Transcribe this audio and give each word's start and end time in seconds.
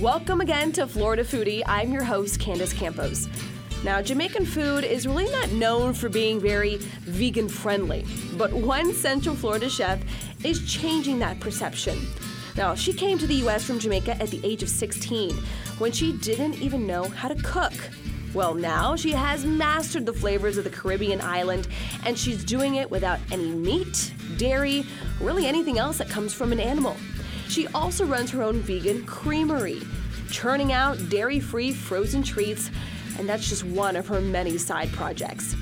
Welcome 0.00 0.42
again 0.42 0.72
to 0.72 0.86
Florida 0.86 1.24
Foodie. 1.24 1.62
I'm 1.64 1.90
your 1.90 2.04
host, 2.04 2.38
Candace 2.38 2.74
Campos. 2.74 3.30
Now, 3.82 4.02
Jamaican 4.02 4.44
food 4.44 4.84
is 4.84 5.06
really 5.06 5.24
not 5.30 5.50
known 5.52 5.94
for 5.94 6.10
being 6.10 6.38
very 6.38 6.76
vegan 6.76 7.48
friendly, 7.48 8.04
but 8.36 8.52
one 8.52 8.92
Central 8.92 9.34
Florida 9.34 9.70
chef 9.70 9.98
is 10.44 10.70
changing 10.70 11.18
that 11.20 11.40
perception. 11.40 11.98
Now, 12.58 12.74
she 12.74 12.92
came 12.92 13.16
to 13.16 13.26
the 13.26 13.36
US 13.46 13.64
from 13.64 13.78
Jamaica 13.78 14.20
at 14.20 14.28
the 14.28 14.38
age 14.44 14.62
of 14.62 14.68
16 14.68 15.34
when 15.78 15.92
she 15.92 16.12
didn't 16.12 16.60
even 16.60 16.86
know 16.86 17.04
how 17.04 17.28
to 17.28 17.42
cook. 17.42 17.72
Well, 18.34 18.52
now 18.52 18.96
she 18.96 19.12
has 19.12 19.46
mastered 19.46 20.04
the 20.04 20.12
flavors 20.12 20.58
of 20.58 20.64
the 20.64 20.70
Caribbean 20.70 21.22
island 21.22 21.68
and 22.04 22.18
she's 22.18 22.44
doing 22.44 22.74
it 22.74 22.90
without 22.90 23.18
any 23.32 23.48
meat, 23.48 24.12
dairy, 24.36 24.84
really 25.22 25.46
anything 25.46 25.78
else 25.78 25.96
that 25.96 26.10
comes 26.10 26.34
from 26.34 26.52
an 26.52 26.60
animal. 26.60 26.98
She 27.48 27.66
also 27.68 28.04
runs 28.04 28.30
her 28.30 28.42
own 28.42 28.60
vegan 28.60 29.04
creamery, 29.06 29.82
churning 30.30 30.72
out 30.72 31.08
dairy 31.08 31.40
free 31.40 31.72
frozen 31.72 32.22
treats, 32.22 32.70
and 33.18 33.28
that's 33.28 33.48
just 33.48 33.64
one 33.64 33.96
of 33.96 34.06
her 34.08 34.20
many 34.20 34.58
side 34.58 34.92
projects. 34.92 35.56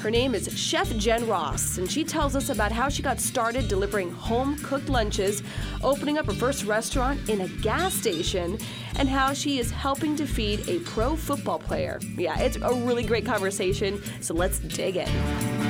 Her 0.00 0.10
name 0.10 0.34
is 0.34 0.50
Chef 0.58 0.96
Jen 0.96 1.26
Ross, 1.26 1.76
and 1.76 1.90
she 1.90 2.04
tells 2.04 2.34
us 2.34 2.48
about 2.48 2.72
how 2.72 2.88
she 2.88 3.02
got 3.02 3.20
started 3.20 3.68
delivering 3.68 4.10
home 4.10 4.56
cooked 4.62 4.88
lunches, 4.88 5.42
opening 5.82 6.16
up 6.16 6.24
her 6.24 6.32
first 6.32 6.64
restaurant 6.64 7.28
in 7.28 7.42
a 7.42 7.48
gas 7.48 7.92
station, 7.92 8.58
and 8.96 9.10
how 9.10 9.34
she 9.34 9.58
is 9.58 9.70
helping 9.70 10.16
to 10.16 10.26
feed 10.26 10.66
a 10.70 10.78
pro 10.80 11.16
football 11.16 11.58
player. 11.58 12.00
Yeah, 12.16 12.38
it's 12.38 12.56
a 12.56 12.72
really 12.72 13.04
great 13.04 13.26
conversation, 13.26 14.02
so 14.22 14.32
let's 14.32 14.58
dig 14.60 14.96
in. 14.96 15.69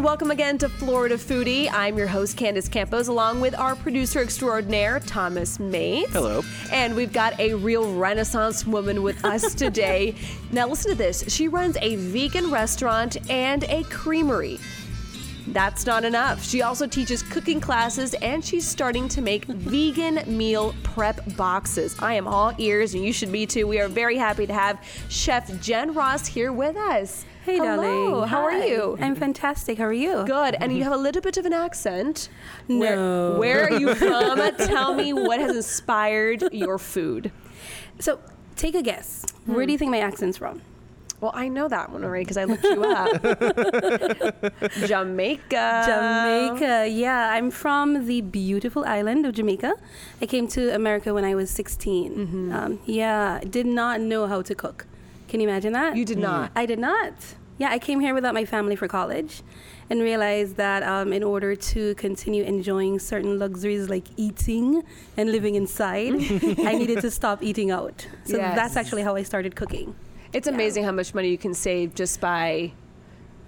And 0.00 0.06
welcome 0.06 0.30
again 0.30 0.56
to 0.56 0.66
Florida 0.66 1.16
Foodie. 1.16 1.68
I'm 1.70 1.98
your 1.98 2.06
host, 2.06 2.34
Candace 2.38 2.70
Campos, 2.70 3.08
along 3.08 3.42
with 3.42 3.54
our 3.54 3.76
producer 3.76 4.22
extraordinaire, 4.22 4.98
Thomas 5.00 5.60
Mates. 5.60 6.10
Hello. 6.10 6.40
And 6.72 6.96
we've 6.96 7.12
got 7.12 7.38
a 7.38 7.52
real 7.52 7.94
Renaissance 7.94 8.66
woman 8.66 9.02
with 9.02 9.22
us 9.26 9.54
today. 9.66 10.14
now, 10.52 10.66
listen 10.68 10.92
to 10.92 10.96
this 10.96 11.22
she 11.28 11.48
runs 11.48 11.76
a 11.82 11.96
vegan 11.96 12.50
restaurant 12.50 13.18
and 13.28 13.64
a 13.64 13.82
creamery. 13.90 14.58
That's 15.48 15.84
not 15.84 16.06
enough. 16.06 16.42
She 16.42 16.62
also 16.62 16.86
teaches 16.86 17.22
cooking 17.22 17.60
classes 17.60 18.14
and 18.14 18.42
she's 18.42 18.66
starting 18.66 19.06
to 19.08 19.20
make 19.20 19.44
vegan 19.48 20.22
meal 20.26 20.74
prep 20.82 21.20
boxes. 21.36 21.94
I 21.98 22.14
am 22.14 22.26
all 22.26 22.54
ears 22.56 22.94
and 22.94 23.04
you 23.04 23.12
should 23.12 23.32
be 23.32 23.44
too. 23.44 23.66
We 23.66 23.78
are 23.80 23.88
very 23.88 24.16
happy 24.16 24.46
to 24.46 24.54
have 24.54 24.82
Chef 25.10 25.60
Jen 25.60 25.92
Ross 25.92 26.26
here 26.26 26.54
with 26.54 26.78
us. 26.78 27.26
Hey, 27.50 27.56
Hello, 27.56 27.76
darling. 27.82 28.28
How 28.28 28.42
are 28.42 28.64
you? 28.64 28.96
I'm 29.00 29.16
fantastic. 29.16 29.76
How 29.76 29.86
are 29.86 29.92
you? 29.92 30.24
Good. 30.24 30.54
And 30.60 30.72
you 30.72 30.84
have 30.84 30.92
a 30.92 30.96
little 30.96 31.20
bit 31.20 31.36
of 31.36 31.44
an 31.46 31.52
accent. 31.52 32.28
No. 32.68 32.78
Where, 32.78 33.38
where 33.40 33.64
are 33.64 33.72
you 33.72 33.92
from? 33.96 34.38
Tell 34.56 34.94
me 34.94 35.12
what 35.12 35.40
has 35.40 35.56
inspired 35.56 36.44
your 36.52 36.78
food. 36.78 37.32
So, 37.98 38.20
take 38.54 38.76
a 38.76 38.82
guess. 38.82 39.26
Where 39.46 39.66
do 39.66 39.72
you 39.72 39.78
think 39.78 39.90
my 39.90 39.98
accent's 39.98 40.38
from? 40.38 40.62
Well, 41.20 41.32
I 41.34 41.48
know 41.48 41.66
that 41.66 41.90
one 41.90 42.04
already 42.04 42.22
because 42.22 42.36
I 42.36 42.44
looked 42.44 42.62
you 42.62 42.84
up. 42.84 43.20
Jamaica. 44.86 45.82
Jamaica. 45.86 46.88
Yeah, 46.88 47.32
I'm 47.32 47.50
from 47.50 48.06
the 48.06 48.20
beautiful 48.20 48.84
island 48.84 49.26
of 49.26 49.34
Jamaica. 49.34 49.74
I 50.22 50.26
came 50.26 50.46
to 50.48 50.72
America 50.72 51.12
when 51.12 51.24
I 51.24 51.34
was 51.34 51.50
16. 51.50 52.14
Mm-hmm. 52.14 52.52
Um, 52.52 52.78
yeah, 52.86 53.40
did 53.40 53.66
not 53.66 54.00
know 54.00 54.28
how 54.28 54.40
to 54.40 54.54
cook. 54.54 54.86
Can 55.26 55.40
you 55.40 55.48
imagine 55.48 55.72
that? 55.72 55.96
You 55.96 56.04
did 56.04 56.18
not. 56.18 56.52
I 56.54 56.64
did 56.64 56.78
not. 56.78 57.12
Yeah, 57.60 57.68
I 57.70 57.78
came 57.78 58.00
here 58.00 58.14
without 58.14 58.32
my 58.32 58.46
family 58.46 58.74
for 58.74 58.88
college 58.88 59.42
and 59.90 60.00
realized 60.00 60.56
that 60.56 60.82
um, 60.82 61.12
in 61.12 61.22
order 61.22 61.54
to 61.54 61.94
continue 61.96 62.42
enjoying 62.42 62.98
certain 62.98 63.38
luxuries 63.38 63.90
like 63.90 64.06
eating 64.16 64.82
and 65.18 65.30
living 65.30 65.56
inside, 65.56 66.14
I 66.70 66.72
needed 66.74 67.02
to 67.02 67.10
stop 67.10 67.42
eating 67.42 67.70
out. 67.70 68.06
So 68.24 68.38
Yes. 68.38 68.56
that's 68.56 68.76
actually 68.76 69.02
how 69.02 69.14
I 69.14 69.24
started 69.24 69.56
cooking. 69.56 69.94
It's 70.32 70.46
amazing 70.46 70.84
how 70.84 70.92
much 70.92 71.12
money 71.12 71.28
you 71.28 71.36
can 71.36 71.52
save 71.52 71.94
just 71.94 72.18
by 72.18 72.72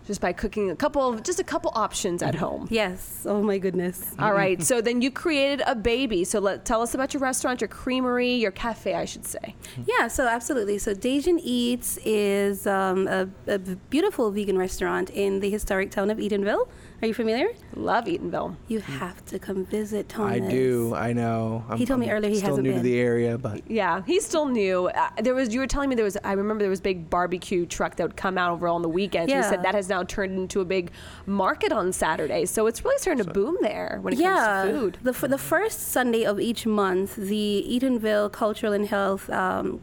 just 0.07 0.21
by 0.21 0.33
cooking 0.33 0.71
a 0.71 0.77
couple 0.77 1.09
of 1.09 1.23
just 1.23 1.41
a 1.41 1.45
couple 1.45 1.73
options 1.75 2.23
at 2.23 2.35
home. 2.35 2.67
Yes. 2.71 3.25
Oh 3.27 3.43
my 3.43 3.59
goodness. 3.59 4.15
All 4.19 4.33
right. 4.33 4.63
So 4.63 4.81
then 4.81 5.01
you 5.03 5.11
created 5.11 5.63
a 5.67 5.75
baby. 5.75 6.25
So 6.25 6.39
let 6.41 6.65
tell 6.65 6.83
us 6.83 6.95
about 6.95 7.15
your 7.15 7.21
restaurant, 7.21 7.61
your 7.61 7.69
creamery, 7.69 8.33
your 8.35 8.51
cafe, 8.51 8.95
I 8.95 9.05
should 9.05 9.27
say. 9.27 9.55
Yeah, 9.87 10.09
so 10.09 10.27
absolutely. 10.27 10.79
So 10.79 10.95
Dajen 10.95 11.39
Eats 11.43 11.99
is 12.05 12.67
um, 12.67 13.07
a, 13.09 13.29
a 13.47 13.59
beautiful 13.59 14.31
vegan 14.31 14.59
restaurant 14.59 15.11
in 15.11 15.41
the 15.41 15.51
historic 15.51 15.91
town 15.91 16.11
of 16.11 16.19
Eatonville. 16.19 16.69
Are 17.03 17.07
you 17.09 17.15
familiar? 17.15 17.49
Love 17.75 18.05
Eatonville. 18.05 18.55
You 18.69 18.79
have 18.79 19.25
to 19.27 19.41
come 19.41 19.65
visit, 19.65 20.09
Thomas. 20.09 20.37
I 20.37 20.39
do. 20.39 20.95
I 20.95 21.13
know. 21.13 21.65
I'm, 21.69 21.77
He 21.77 21.85
told 21.85 21.99
me 21.99 22.07
I'm 22.09 22.13
earlier 22.17 22.31
he 22.31 22.37
still 22.37 22.51
hasn't 22.51 22.65
new 22.69 22.75
to 22.75 22.79
the 22.81 22.97
area, 23.01 23.37
but 23.37 23.69
Yeah, 23.69 24.03
he's 24.07 24.25
still 24.25 24.47
new. 24.47 24.87
Uh, 24.87 25.09
there 25.21 25.35
was 25.35 25.53
you 25.53 25.59
were 25.59 25.67
telling 25.67 25.89
me 25.89 25.97
there 25.97 26.05
was 26.05 26.17
I 26.23 26.33
remember 26.35 26.63
there 26.63 26.71
was 26.71 26.79
a 26.79 26.83
big 26.85 27.11
barbecue 27.11 27.67
truck 27.67 27.97
that 27.97 28.05
would 28.05 28.17
come 28.17 28.39
out 28.39 28.53
over 28.53 28.69
on 28.69 28.83
the 28.83 28.89
weekends. 28.89 29.33
You 29.33 29.39
Yeah. 29.39 29.51
said 29.51 29.65
that 29.65 29.75
has 29.75 29.89
now 29.89 30.05
turned 30.05 30.39
into 30.39 30.61
a 30.61 30.65
big 30.65 30.93
market 31.27 31.73
on 31.73 31.93
Saturday. 31.93 32.47
So 32.47 32.69
it's 32.69 32.85
really 32.85 32.99
starting 32.99 33.25
to 33.25 33.33
boom 33.33 33.57
there 33.63 33.99
when 34.01 34.13
it 34.15 34.21
yeah, 34.21 34.63
comes 34.63 34.71
to 34.73 34.81
food. 34.81 34.99
The, 35.03 35.11
f- 35.11 35.21
the 35.29 35.39
first 35.39 35.81
Sunday 35.89 36.25
of 36.25 36.39
each 36.39 36.67
month, 36.67 37.17
the 37.17 37.67
Eatonville 37.69 38.31
Cultural 38.31 38.73
and 38.73 38.87
Health 38.87 39.29
um, 39.29 39.81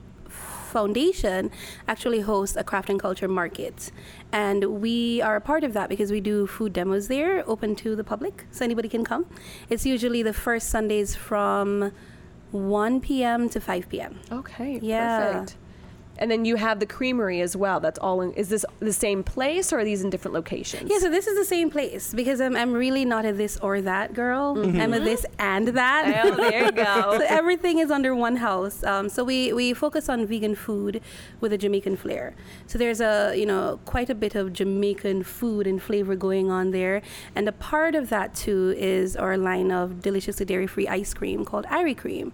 Foundation 0.69 1.51
actually 1.87 2.21
hosts 2.21 2.55
a 2.55 2.63
craft 2.63 2.89
and 2.89 2.99
culture 2.99 3.27
market. 3.27 3.91
And 4.31 4.81
we 4.81 5.21
are 5.21 5.35
a 5.35 5.41
part 5.41 5.63
of 5.63 5.73
that 5.73 5.89
because 5.89 6.11
we 6.11 6.21
do 6.21 6.47
food 6.47 6.73
demos 6.73 7.07
there, 7.07 7.43
open 7.49 7.75
to 7.77 7.95
the 7.95 8.03
public, 8.03 8.45
so 8.51 8.63
anybody 8.63 8.87
can 8.89 9.03
come. 9.03 9.25
It's 9.69 9.85
usually 9.85 10.23
the 10.23 10.33
first 10.33 10.69
Sundays 10.69 11.15
from 11.15 11.91
1 12.51 13.01
p.m. 13.01 13.49
to 13.49 13.59
5 13.59 13.89
p.m. 13.89 14.19
Okay, 14.31 14.79
Yeah. 14.81 15.31
perfect. 15.33 15.57
And 16.19 16.29
then 16.29 16.45
you 16.45 16.57
have 16.57 16.79
the 16.79 16.85
creamery 16.85 17.41
as 17.41 17.55
well. 17.55 17.79
That's 17.79 17.97
all 17.97 18.21
in 18.21 18.33
is 18.33 18.49
this 18.49 18.65
the 18.79 18.93
same 18.93 19.23
place 19.23 19.73
or 19.73 19.79
are 19.79 19.85
these 19.85 20.03
in 20.03 20.09
different 20.09 20.35
locations? 20.35 20.91
Yeah, 20.91 20.99
so 20.99 21.09
this 21.09 21.25
is 21.27 21.37
the 21.37 21.45
same 21.45 21.71
place 21.71 22.13
because 22.13 22.39
I'm, 22.41 22.55
I'm 22.55 22.73
really 22.73 23.05
not 23.05 23.25
a 23.25 23.33
this 23.33 23.57
or 23.57 23.81
that 23.81 24.13
girl. 24.13 24.57
I'm 24.59 24.93
a 24.93 24.99
this 24.99 25.25
and 25.39 25.69
that. 25.69 26.25
Oh, 26.25 26.35
there 26.35 26.65
you 26.65 26.71
go. 26.71 27.17
so 27.17 27.25
everything 27.27 27.79
is 27.79 27.89
under 27.89 28.13
one 28.13 28.35
house. 28.35 28.83
Um, 28.83 29.09
so 29.09 29.23
we, 29.23 29.53
we 29.53 29.73
focus 29.73 30.09
on 30.09 30.25
vegan 30.27 30.55
food 30.55 31.01
with 31.39 31.53
a 31.53 31.57
Jamaican 31.57 31.97
flair. 31.97 32.35
So 32.67 32.77
there's 32.77 33.01
a 33.01 33.33
you 33.35 33.45
know 33.45 33.79
quite 33.85 34.09
a 34.09 34.15
bit 34.15 34.35
of 34.35 34.53
Jamaican 34.53 35.23
food 35.23 35.65
and 35.65 35.81
flavor 35.81 36.15
going 36.15 36.51
on 36.51 36.71
there, 36.71 37.01
and 37.35 37.47
a 37.47 37.53
part 37.53 37.95
of 37.95 38.09
that 38.09 38.35
too 38.35 38.75
is 38.77 39.15
our 39.15 39.37
line 39.37 39.71
of 39.71 40.01
deliciously 40.01 40.45
dairy-free 40.45 40.87
ice 40.87 41.13
cream 41.13 41.45
called 41.45 41.65
Irie 41.65 41.97
Cream. 41.97 42.33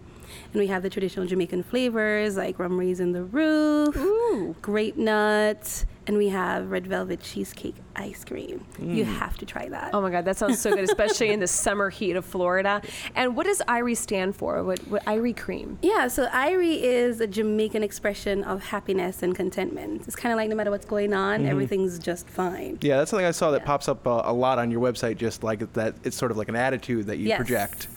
And 0.53 0.59
we 0.59 0.67
have 0.67 0.83
the 0.83 0.89
traditional 0.89 1.25
Jamaican 1.25 1.63
flavors 1.63 2.37
like 2.37 2.59
rum 2.59 2.77
raisin 2.79 3.11
the 3.11 3.23
roof, 3.23 3.95
Ooh. 3.97 4.55
grape 4.61 4.97
nuts, 4.97 5.85
and 6.07 6.17
we 6.17 6.29
have 6.29 6.69
red 6.69 6.85
velvet 6.87 7.19
cheesecake 7.21 7.75
ice 7.95 8.23
cream. 8.23 8.63
You 8.79 9.05
have 9.05 9.37
to 9.39 9.45
try 9.45 9.67
that. 9.69 9.89
Oh 9.93 10.01
my 10.01 10.11
God, 10.11 10.25
that 10.25 10.37
sounds 10.37 10.59
so 10.59 10.69
good, 10.75 10.83
especially 10.83 11.29
in 11.31 11.39
the 11.39 11.47
summer 11.65 11.89
heat 11.89 12.15
of 12.15 12.23
Florida. 12.25 12.81
And 13.15 13.35
what 13.35 13.45
does 13.47 13.61
Irie 13.67 13.97
stand 13.97 14.35
for? 14.35 14.63
What, 14.63 14.79
what 14.87 15.03
Irie 15.05 15.35
cream? 15.35 15.79
Yeah, 15.81 16.07
so 16.07 16.27
Irie 16.27 16.79
is 16.81 17.21
a 17.21 17.27
Jamaican 17.27 17.81
expression 17.83 18.43
of 18.43 18.63
happiness 18.65 19.23
and 19.23 19.35
contentment. 19.35 20.03
It's 20.07 20.15
kind 20.15 20.31
of 20.31 20.37
like 20.37 20.49
no 20.49 20.55
matter 20.55 20.69
what's 20.71 20.85
going 20.85 21.13
on, 21.13 21.45
everything's 21.45 21.97
just 21.97 22.29
fine. 22.29 22.77
yeah, 22.81 22.97
that's 22.97 23.09
something 23.09 23.25
I 23.25 23.31
saw 23.31 23.49
that 23.51 23.61
Yeah. 23.61 23.65
pops 23.65 23.87
up 23.89 24.05
uh, 24.05 24.21
a 24.25 24.33
lot 24.33 24.59
on 24.59 24.69
your 24.71 24.81
website. 24.81 25.17
Just 25.17 25.43
like 25.43 25.73
that, 25.73 25.95
it's 26.03 26.15
sort 26.15 26.29
of 26.31 26.37
like 26.37 26.49
an 26.49 26.55
attitude 26.55 27.07
that 27.07 27.17
you 27.17 27.29
Yes. 27.29 27.37
project. 27.37 27.87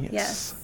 Yes. 0.00 0.54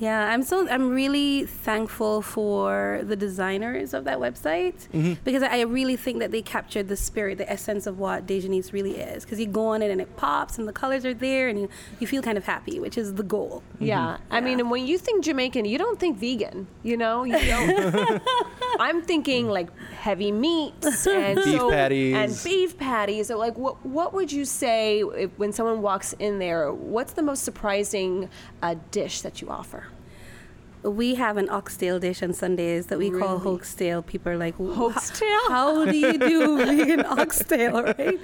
Yeah, 0.00 0.32
I'm 0.32 0.42
so 0.42 0.66
I'm 0.68 0.88
really 0.90 1.44
thankful 1.44 2.22
for 2.22 3.00
the 3.04 3.16
designers 3.16 3.92
of 3.92 4.04
that 4.04 4.18
website 4.18 4.88
because 5.24 5.42
I 5.42 5.60
really 5.60 5.96
think 5.96 6.20
that 6.20 6.30
they 6.30 6.40
captured 6.40 6.88
the 6.88 6.96
spirit, 6.96 7.36
the 7.36 7.50
essence 7.52 7.86
of 7.86 7.98
what 7.98 8.26
Dajen 8.26 8.54
Eats 8.54 8.72
really 8.72 8.96
is. 8.96 9.24
Because 9.24 9.38
you 9.38 9.46
go 9.46 9.66
on 9.66 9.82
it 9.82 9.90
and 9.90 10.00
it 10.00 10.16
pops 10.16 10.56
and 10.58 10.66
the 10.66 10.72
colors 10.72 11.04
are 11.04 11.12
there 11.12 11.48
and 11.48 11.60
you, 11.60 11.68
you 12.00 12.06
feel 12.06 12.22
kind 12.22 12.38
of 12.38 12.44
happy, 12.46 12.80
which 12.80 12.96
is 12.96 13.14
the 13.14 13.22
goal. 13.22 13.62
Yeah. 13.78 14.16
I 14.30 14.40
mean, 14.40 14.58
and 14.58 14.70
when 14.70 14.86
you 14.86 14.96
think 14.96 15.22
Jamaican, 15.22 15.66
you 15.66 15.76
don't 15.76 16.00
think 16.00 16.16
vegan. 16.18 16.66
You 16.82 16.96
know, 16.96 17.24
you 17.24 17.38
don't. 17.46 18.22
I'm 18.80 19.02
thinking 19.02 19.48
like 19.50 19.68
heavy 20.00 20.32
meats 20.32 21.06
and 21.06 21.36
Beef 21.36 21.58
so- 21.60 21.70
patties. 21.70 22.14
and 22.16 22.40
beef 22.42 22.78
patties. 22.78 23.26
So, 23.26 23.36
like, 23.36 23.58
what 23.58 23.84
what 23.84 24.14
would 24.14 24.32
you 24.32 24.46
say 24.46 25.00
if, 25.02 25.30
when 25.38 25.52
someone 25.52 25.82
walks 25.82 26.14
in 26.18 26.38
there? 26.38 26.72
What's 26.72 27.12
the 27.12 27.22
most 27.22 27.42
surprising 27.44 28.30
uh, 28.62 28.76
dish 28.90 29.20
that 29.20 29.42
you 29.42 29.50
offer? 29.50 29.84
We 30.82 31.14
have 31.16 31.36
an 31.36 31.48
oxtail 31.50 31.98
dish 31.98 32.22
on 32.22 32.32
Sundays 32.32 32.86
that 32.86 32.98
we 32.98 33.10
call 33.10 33.38
Really? 33.38 33.40
hoaxtail. 33.58 34.02
People 34.06 34.32
are 34.32 34.36
like, 34.38 34.54
"Wh- 34.56 34.74
Hoaxtail? 34.76 35.40
How 35.48 35.84
do 35.84 35.96
you 35.96 36.16
do 36.18 36.56
vegan 36.66 37.04
oxtail, 37.04 37.82
right? 37.82 38.18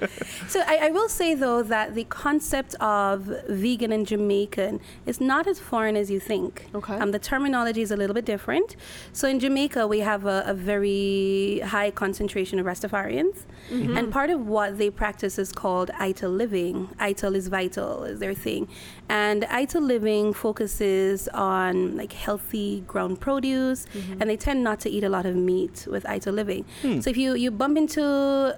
So 0.49 0.61
I, 0.67 0.87
I 0.87 0.91
will 0.91 1.08
say 1.08 1.35
though 1.35 1.62
that 1.62 1.94
the 1.94 2.05
concept 2.05 2.75
of 2.76 3.25
vegan 3.49 3.93
and 3.93 4.06
Jamaican 4.06 4.81
is 5.06 5.20
not 5.20 5.47
as 5.47 5.58
foreign 5.61 5.97
as 5.97 6.11
you 6.11 6.19
think. 6.20 6.67
Okay. 6.75 6.94
Um, 6.94 7.11
the 7.11 7.19
terminology 7.19 7.82
is 7.82 7.91
a 7.91 7.97
little 7.97 8.14
bit 8.14 8.25
different. 8.25 8.76
So 9.12 9.29
in 9.29 9.38
Jamaica, 9.41 9.87
we 9.87 10.00
have 10.00 10.25
a, 10.26 10.43
a 10.47 10.55
very 10.55 11.61
high 11.61 11.91
concentration 11.91 12.58
of 12.58 12.67
Rastafarians, 12.67 13.44
and 13.70 14.11
part 14.12 14.31
of 14.31 14.47
what 14.47 14.79
they 14.79 14.91
practice 14.91 15.38
is 15.38 15.53
called 15.53 15.91
Ital 15.99 16.31
living. 16.31 16.88
Ital 16.99 17.35
is 17.35 17.49
vital, 17.49 18.05
is 18.05 18.19
their 18.20 18.35
thing, 18.35 18.69
and 19.08 19.44
Ital 19.44 19.82
living 19.82 20.32
focuses 20.32 21.29
on 21.29 21.97
like 21.97 22.12
healthy 22.12 22.82
ground 22.87 23.20
produce, 23.20 23.87
mm-hmm. 23.87 24.20
and 24.20 24.31
they 24.31 24.37
tend 24.37 24.64
not 24.64 24.81
to 24.81 24.91
eat 24.91 25.05
a 25.05 25.08
lot 25.08 25.26
of 25.26 25.37
meat 25.37 25.87
with 25.91 26.05
Ital 26.06 26.35
living. 26.35 26.64
Hmm. 26.82 27.00
So 27.00 27.11
if 27.11 27.17
you 27.17 27.35
you 27.35 27.50
bump 27.50 27.76
into 27.79 28.03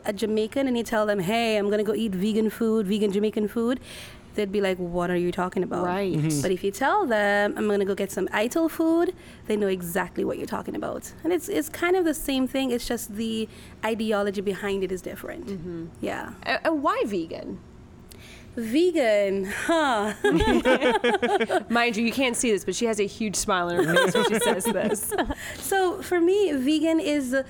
a 0.04 0.12
Jamaican 0.12 0.66
and 0.66 0.76
you 0.76 0.84
tell 0.84 1.06
them, 1.06 1.20
"Hey, 1.20 1.56
I'm 1.56 1.70
gonna 1.70 1.84
go 1.84 1.94
eat 1.94 2.12
vegan 2.12 2.50
food, 2.50 2.86
vegan 2.86 3.12
Jamaican 3.12 3.48
food," 3.48 3.80
they'd 4.38 4.52
be 4.52 4.60
like, 4.60 4.78
"What 4.78 5.10
are 5.10 5.16
you 5.16 5.32
talking 5.32 5.62
about?" 5.62 5.84
Right. 5.84 6.14
Mm-hmm. 6.14 6.40
But 6.40 6.50
if 6.50 6.64
you 6.64 6.70
tell 6.70 7.04
them, 7.06 7.54
I'm 7.56 7.66
going 7.66 7.80
to 7.80 7.84
go 7.84 7.94
get 7.94 8.10
some 8.10 8.28
Ital 8.32 8.68
food, 8.68 9.14
they 9.46 9.56
know 9.56 9.66
exactly 9.66 10.24
what 10.24 10.38
you're 10.38 10.46
talking 10.46 10.76
about. 10.76 11.12
And 11.24 11.32
it's, 11.32 11.48
it's 11.48 11.68
kind 11.68 11.96
of 11.96 12.04
the 12.04 12.14
same 12.14 12.46
thing, 12.46 12.70
it's 12.70 12.86
just 12.86 13.16
the 13.16 13.48
ideology 13.84 14.40
behind 14.40 14.84
it 14.84 14.92
is 14.92 15.02
different. 15.02 15.46
Mm-hmm. 15.46 15.86
Yeah. 16.00 16.32
And, 16.44 16.60
and 16.64 16.82
why 16.82 17.02
vegan? 17.04 17.58
Vegan, 18.56 19.44
huh? 19.44 20.14
Mind 21.68 21.96
you, 21.96 22.04
you 22.04 22.12
can't 22.12 22.36
see 22.36 22.50
this, 22.50 22.64
but 22.64 22.74
she 22.74 22.86
has 22.86 22.98
a 22.98 23.06
huge 23.06 23.36
smile 23.36 23.68
on 23.68 23.84
her 23.84 23.94
face 23.94 24.14
when 24.14 24.28
she 24.28 24.38
says 24.40 24.64
this. 24.64 25.12
so 25.56 26.02
for 26.02 26.20
me, 26.20 26.52
vegan 26.52 26.98
is 26.98 27.32
a, 27.32 27.44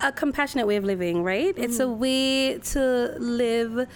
a 0.00 0.12
compassionate 0.12 0.66
way 0.66 0.76
of 0.76 0.84
living, 0.84 1.22
right? 1.22 1.54
It's 1.58 1.78
a 1.78 1.84
mm. 1.84 1.98
way 1.98 2.58
to 2.58 3.14
live 3.18 3.86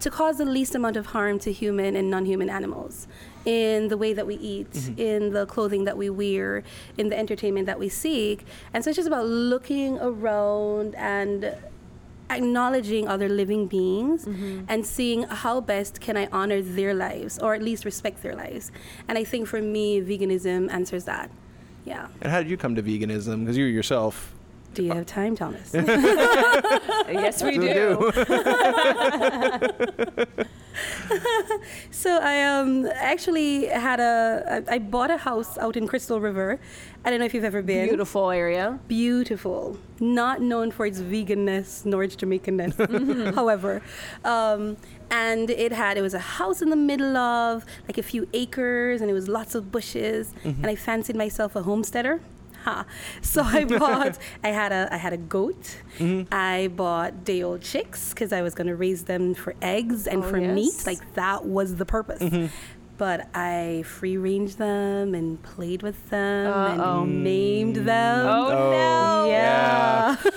to 0.00 0.10
cause 0.10 0.38
the 0.38 0.44
least 0.44 0.74
amount 0.74 0.96
of 0.96 1.06
harm 1.06 1.38
to 1.40 1.52
human 1.52 1.96
and 1.96 2.10
non-human 2.10 2.48
animals 2.48 3.08
in 3.44 3.88
the 3.88 3.96
way 3.96 4.12
that 4.12 4.26
we 4.26 4.34
eat, 4.36 4.70
mm-hmm. 4.70 5.00
in 5.00 5.32
the 5.32 5.46
clothing 5.46 5.84
that 5.84 5.96
we 5.96 6.10
wear, 6.10 6.62
in 6.96 7.08
the 7.08 7.18
entertainment 7.18 7.66
that 7.66 7.78
we 7.78 7.88
seek. 7.88 8.44
And 8.72 8.84
so 8.84 8.90
it's 8.90 8.96
just 8.96 9.08
about 9.08 9.26
looking 9.26 9.98
around 9.98 10.94
and 10.94 11.54
acknowledging 12.30 13.08
other 13.08 13.28
living 13.28 13.66
beings 13.66 14.24
mm-hmm. 14.24 14.64
and 14.68 14.84
seeing 14.86 15.22
how 15.24 15.60
best 15.60 16.00
can 16.00 16.16
I 16.16 16.28
honor 16.32 16.62
their 16.62 16.94
lives 16.94 17.38
or 17.38 17.54
at 17.54 17.62
least 17.62 17.84
respect 17.84 18.22
their 18.22 18.34
lives. 18.34 18.70
And 19.08 19.18
I 19.18 19.24
think 19.24 19.48
for 19.48 19.60
me 19.60 20.00
veganism 20.00 20.70
answers 20.70 21.04
that. 21.04 21.30
Yeah. 21.84 22.08
And 22.20 22.30
how 22.30 22.38
did 22.42 22.50
you 22.50 22.56
come 22.56 22.74
to 22.74 22.82
veganism? 22.82 23.40
Because 23.40 23.56
you 23.56 23.64
yourself. 23.64 24.34
Do 24.74 24.84
you 24.84 24.92
have 24.92 25.06
time, 25.06 25.34
Thomas? 25.34 25.72
yes, 25.74 27.42
we 27.42 27.58
We 27.58 27.68
do. 27.68 28.12
so 31.90 32.18
I 32.18 32.42
um 32.44 32.86
actually 32.94 33.66
had 33.66 34.00
a 34.00 34.64
I, 34.68 34.74
I 34.74 34.78
bought 34.78 35.10
a 35.10 35.16
house 35.16 35.58
out 35.58 35.76
in 35.76 35.86
Crystal 35.86 36.20
River. 36.20 36.60
I 37.04 37.10
don't 37.10 37.18
know 37.18 37.24
if 37.24 37.34
you've 37.34 37.44
ever 37.44 37.62
been. 37.62 37.88
Beautiful 37.88 38.30
area. 38.30 38.78
Beautiful. 38.88 39.78
Not 40.00 40.40
known 40.40 40.70
for 40.70 40.86
its 40.86 41.00
veganness 41.00 41.84
nor 41.84 42.02
its 42.04 42.16
Jamaicanness. 42.16 43.34
However, 43.34 43.82
um, 44.24 44.76
and 45.10 45.50
it 45.50 45.72
had 45.72 45.96
it 45.96 46.02
was 46.02 46.14
a 46.14 46.18
house 46.18 46.62
in 46.62 46.70
the 46.70 46.76
middle 46.76 47.16
of 47.16 47.64
like 47.88 47.98
a 47.98 48.02
few 48.02 48.28
acres, 48.32 49.00
and 49.00 49.10
it 49.10 49.14
was 49.14 49.28
lots 49.28 49.54
of 49.54 49.72
bushes. 49.72 50.32
And 50.44 50.66
I 50.66 50.76
fancied 50.76 51.16
myself 51.16 51.56
a 51.56 51.62
homesteader. 51.62 52.20
Ha. 52.64 52.84
So 53.22 53.42
I 53.42 53.64
bought. 53.78 54.18
I 54.42 54.48
had 54.48 54.72
a. 54.72 54.88
I 54.92 54.96
had 54.96 55.12
a 55.12 55.16
goat. 55.16 55.76
Mm-hmm. 55.98 56.32
I 56.32 56.68
bought 56.68 57.24
day 57.24 57.42
old 57.42 57.62
chicks 57.62 58.10
because 58.10 58.32
I 58.32 58.42
was 58.42 58.54
going 58.54 58.66
to 58.66 58.76
raise 58.76 59.04
them 59.04 59.34
for 59.34 59.54
eggs 59.62 60.06
and 60.06 60.24
Oh, 60.24 60.28
for 60.28 60.40
meat. 60.40 60.86
Like 60.86 61.14
that 61.14 61.44
was 61.44 61.76
the 61.76 61.86
purpose. 61.86 62.22
Mm-hmm. 62.22 62.46
But 62.98 63.28
I 63.32 63.84
free 63.86 64.16
ranged 64.16 64.58
them 64.58 65.14
and 65.14 65.40
played 65.44 65.82
with 65.82 66.10
them 66.10 66.52
Uh-oh. 66.52 67.02
and 67.02 67.12
mm. 67.12 67.22
named 67.22 67.76
them. 67.76 68.26
Oh, 68.26 68.48
Oh, 68.48 68.70
no. 68.72 69.28
Yeah. 69.30 70.16
and 70.26 70.36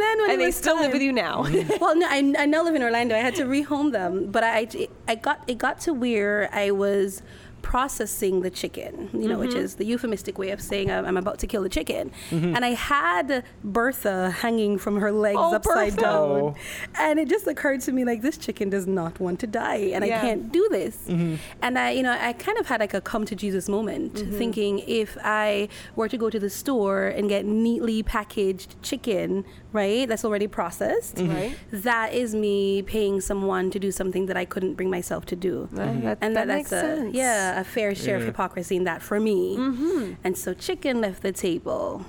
then 0.00 0.20
when 0.20 0.30
And 0.30 0.40
they 0.40 0.46
was 0.46 0.54
still 0.54 0.76
live 0.76 0.92
with 0.92 1.02
you 1.02 1.12
now. 1.12 1.42
well, 1.80 1.96
no, 1.96 2.06
I, 2.08 2.18
I 2.38 2.46
now 2.46 2.62
live 2.62 2.76
in 2.76 2.82
Orlando. 2.84 3.16
I 3.16 3.18
had 3.18 3.34
to 3.36 3.44
rehome 3.44 3.90
them, 3.90 4.30
but 4.30 4.44
I, 4.44 4.68
I 5.08 5.16
got 5.16 5.42
it 5.48 5.58
got 5.58 5.80
to 5.80 5.92
where 5.92 6.48
I 6.52 6.70
was 6.70 7.22
processing 7.62 8.42
the 8.42 8.50
chicken, 8.50 9.08
you 9.12 9.20
know, 9.28 9.32
Mm-hmm. 9.32 9.40
which 9.40 9.54
is 9.54 9.76
the 9.76 9.84
euphemistic 9.86 10.36
way 10.38 10.50
of 10.50 10.60
saying 10.60 10.90
I'm, 10.90 11.04
I'm 11.06 11.16
about 11.16 11.38
to 11.38 11.46
kill 11.46 11.62
the 11.62 11.68
chicken. 11.68 12.10
Mm-hmm. 12.30 12.54
And 12.56 12.64
I 12.64 12.70
had 12.74 13.44
Bertha 13.64 14.30
hanging 14.30 14.76
from 14.78 15.00
her 15.00 15.10
legs 15.10 15.38
Oh, 15.40 15.54
upside 15.54 15.94
Bertha. 15.96 16.02
down, 16.02 16.30
Oh. 16.42 16.54
and 16.98 17.18
it 17.18 17.28
just 17.28 17.46
occurred 17.46 17.80
to 17.82 17.92
me 17.92 18.04
like 18.04 18.20
this 18.22 18.36
chicken 18.36 18.68
does 18.70 18.86
not 18.86 19.18
want 19.20 19.40
to 19.40 19.46
die, 19.46 19.82
and 19.94 20.04
Yeah. 20.04 20.18
I 20.18 20.20
can't 20.20 20.52
do 20.52 20.68
this. 20.70 20.96
Mm-hmm. 21.08 21.36
And 21.62 21.78
I, 21.78 21.90
you 21.92 22.02
know, 22.02 22.12
I 22.12 22.32
kind 22.34 22.58
of 22.58 22.66
had 22.66 22.80
like 22.80 22.94
a 22.94 23.00
come 23.00 23.24
to 23.26 23.34
Jesus 23.34 23.68
moment, 23.68 24.14
Mm-hmm. 24.14 24.36
thinking 24.38 24.78
if 24.86 25.16
I 25.24 25.68
were 25.96 26.08
to 26.08 26.18
go 26.18 26.28
to 26.30 26.38
the 26.38 26.50
store 26.50 27.06
and 27.06 27.28
get 27.28 27.44
neatly 27.46 28.02
packaged 28.02 28.76
chicken, 28.82 29.44
right, 29.72 30.06
that's 30.08 30.24
already 30.24 30.46
processed, 30.48 31.16
mm-hmm. 31.16 31.32
Right. 31.32 31.56
that 31.72 32.12
is 32.12 32.34
me 32.34 32.82
paying 32.82 33.20
someone 33.20 33.70
to 33.70 33.78
do 33.78 33.90
something 33.90 34.26
that 34.26 34.36
I 34.36 34.44
couldn't 34.44 34.74
bring 34.74 34.90
myself 34.90 35.24
to 35.26 35.36
do. 35.36 35.68
Right, 35.72 36.02
that- 36.02 36.18
and 36.20 36.36
that 36.36 36.46
that, 36.48 36.56
makes 36.58 36.70
that's 36.70 36.86
a 36.86 36.96
sense. 36.96 37.14
yeah 37.14 37.51
a 37.58 37.64
fair 37.64 37.94
share 37.94 38.16
of 38.16 38.22
hypocrisy 38.24 38.76
in 38.76 38.84
that 38.84 39.02
for 39.02 39.18
me. 39.20 39.56
Mm-hmm. 39.56 40.12
And 40.24 40.36
so 40.36 40.54
chicken 40.54 41.00
left 41.00 41.22
the 41.22 41.32
table. 41.32 42.04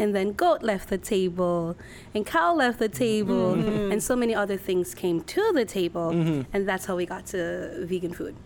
And 0.00 0.14
then 0.14 0.32
goat 0.32 0.62
left 0.62 0.90
the 0.90 0.98
table, 0.98 1.76
and 2.14 2.24
cow 2.24 2.54
left 2.54 2.78
the 2.78 2.88
table, 2.88 3.54
Mm-hmm. 3.56 3.90
and 3.90 4.00
so 4.00 4.14
many 4.14 4.32
other 4.32 4.56
things 4.56 4.94
came 4.94 5.22
to 5.24 5.50
the 5.52 5.64
table, 5.64 6.10
and 6.52 6.68
that's 6.68 6.84
how 6.86 6.94
we 6.94 7.04
got 7.04 7.26
to 7.34 7.84
vegan 7.84 8.12
food. 8.14 8.36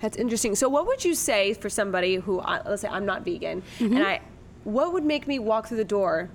That's 0.00 0.16
interesting. 0.16 0.54
So, 0.54 0.68
what 0.68 0.86
would 0.86 1.04
you 1.04 1.16
say 1.16 1.52
for 1.54 1.68
somebody 1.68 2.14
who, 2.14 2.38
let's 2.64 2.82
say, 2.82 2.88
I'm 2.88 3.06
not 3.06 3.24
vegan, 3.24 3.62
Mm-hmm. 3.80 3.96
and 3.96 4.06
I, 4.06 4.20
what 4.62 4.92
would 4.92 5.04
make 5.04 5.26
me 5.26 5.40
walk 5.40 5.66
through 5.66 5.78
the 5.78 5.84
door? 5.98 6.30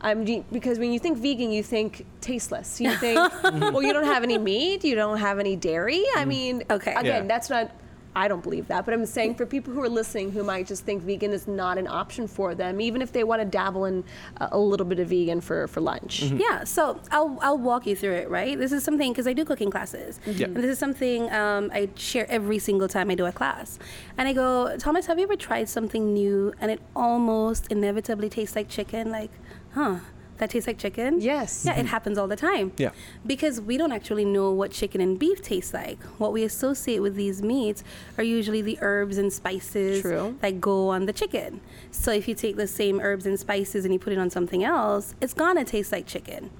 Um, 0.00 0.24
do 0.24 0.32
you- 0.32 0.44
because 0.50 0.80
when 0.80 0.90
you 0.92 0.98
think 0.98 1.18
vegan, 1.18 1.52
you 1.52 1.62
think 1.62 2.04
tasteless. 2.20 2.80
You 2.80 2.96
think, 3.04 3.16
well, 3.44 3.80
you 3.82 3.92
don't 3.92 4.06
have 4.06 4.24
any 4.24 4.38
meat, 4.38 4.84
you 4.84 4.96
don't 4.96 5.18
have 5.18 5.38
any 5.38 5.54
dairy. 5.54 6.02
I 6.16 6.24
mean, 6.24 6.64
Okay. 6.68 6.94
Again, 6.94 7.22
Yeah. 7.22 7.28
that's 7.28 7.48
not. 7.48 7.70
I 8.16 8.28
don't 8.28 8.42
believe 8.42 8.66
that, 8.68 8.86
but 8.86 8.94
I'm 8.94 9.04
saying 9.04 9.34
for 9.34 9.44
people 9.44 9.74
who 9.74 9.82
are 9.82 9.90
listening 9.90 10.32
who 10.32 10.42
might 10.42 10.66
just 10.66 10.84
think 10.84 11.02
vegan 11.02 11.32
is 11.32 11.46
not 11.46 11.76
an 11.76 11.86
option 11.86 12.26
for 12.26 12.54
them, 12.54 12.80
even 12.80 13.02
if 13.02 13.12
they 13.12 13.24
want 13.24 13.42
to 13.42 13.44
dabble 13.44 13.84
in 13.84 14.02
a, 14.38 14.48
a 14.52 14.58
little 14.58 14.86
bit 14.86 14.98
of 14.98 15.08
vegan 15.08 15.42
for, 15.42 15.68
for 15.68 15.82
lunch. 15.82 16.22
Yeah, 16.22 16.64
so 16.64 16.98
I'll, 17.10 17.38
I'll 17.42 17.58
walk 17.58 17.86
you 17.86 17.94
through 17.94 18.14
it, 18.14 18.30
right? 18.30 18.58
This 18.58 18.72
is 18.72 18.82
something, 18.82 19.12
because 19.12 19.26
I 19.26 19.34
do 19.34 19.44
cooking 19.44 19.70
classes. 19.70 20.18
Yeah. 20.26 20.46
And 20.46 20.56
this 20.56 20.70
is 20.70 20.78
something 20.78 21.30
um, 21.30 21.70
I 21.74 21.90
share 21.94 22.26
every 22.30 22.58
single 22.58 22.88
time 22.88 23.10
I 23.10 23.14
do 23.14 23.26
a 23.26 23.32
class. 23.32 23.78
And 24.16 24.26
I 24.26 24.32
go, 24.32 24.76
Thomas, 24.78 25.04
have 25.06 25.18
you 25.18 25.24
ever 25.24 25.36
tried 25.36 25.68
something 25.68 26.14
new 26.14 26.54
and 26.58 26.70
it 26.70 26.80
almost 26.96 27.70
inevitably 27.70 28.30
tastes 28.30 28.56
like 28.56 28.70
chicken? 28.70 29.10
Like, 29.10 29.30
huh, 29.74 29.98
that 30.38 30.50
tastes 30.50 30.66
like 30.66 30.78
chicken? 30.78 31.20
Yes. 31.20 31.64
Yeah, 31.66 31.78
it 31.78 31.86
happens 31.86 32.18
all 32.18 32.28
the 32.28 32.36
time. 32.36 32.72
Yeah. 32.76 32.90
Because 33.26 33.60
we 33.60 33.76
don't 33.76 33.92
actually 33.92 34.24
know 34.24 34.50
what 34.50 34.70
chicken 34.70 35.00
and 35.00 35.18
beef 35.18 35.42
taste 35.42 35.72
like. 35.74 36.02
What 36.18 36.32
we 36.32 36.44
associate 36.44 37.00
with 37.00 37.14
these 37.14 37.42
meats 37.42 37.82
are 38.18 38.24
usually 38.24 38.62
the 38.62 38.78
herbs 38.80 39.18
and 39.18 39.32
spices 39.32 40.02
True. 40.02 40.36
that 40.40 40.60
go 40.60 40.88
on 40.88 41.06
the 41.06 41.12
chicken. 41.12 41.60
So 41.90 42.12
if 42.12 42.28
you 42.28 42.34
take 42.34 42.56
the 42.56 42.66
same 42.66 43.00
herbs 43.00 43.26
and 43.26 43.38
spices 43.38 43.84
and 43.84 43.92
you 43.92 44.00
put 44.00 44.12
it 44.12 44.18
on 44.18 44.30
something 44.30 44.64
else, 44.64 45.14
it's 45.20 45.34
gonna 45.34 45.64
taste 45.64 45.92
like 45.92 46.06
chicken. 46.06 46.50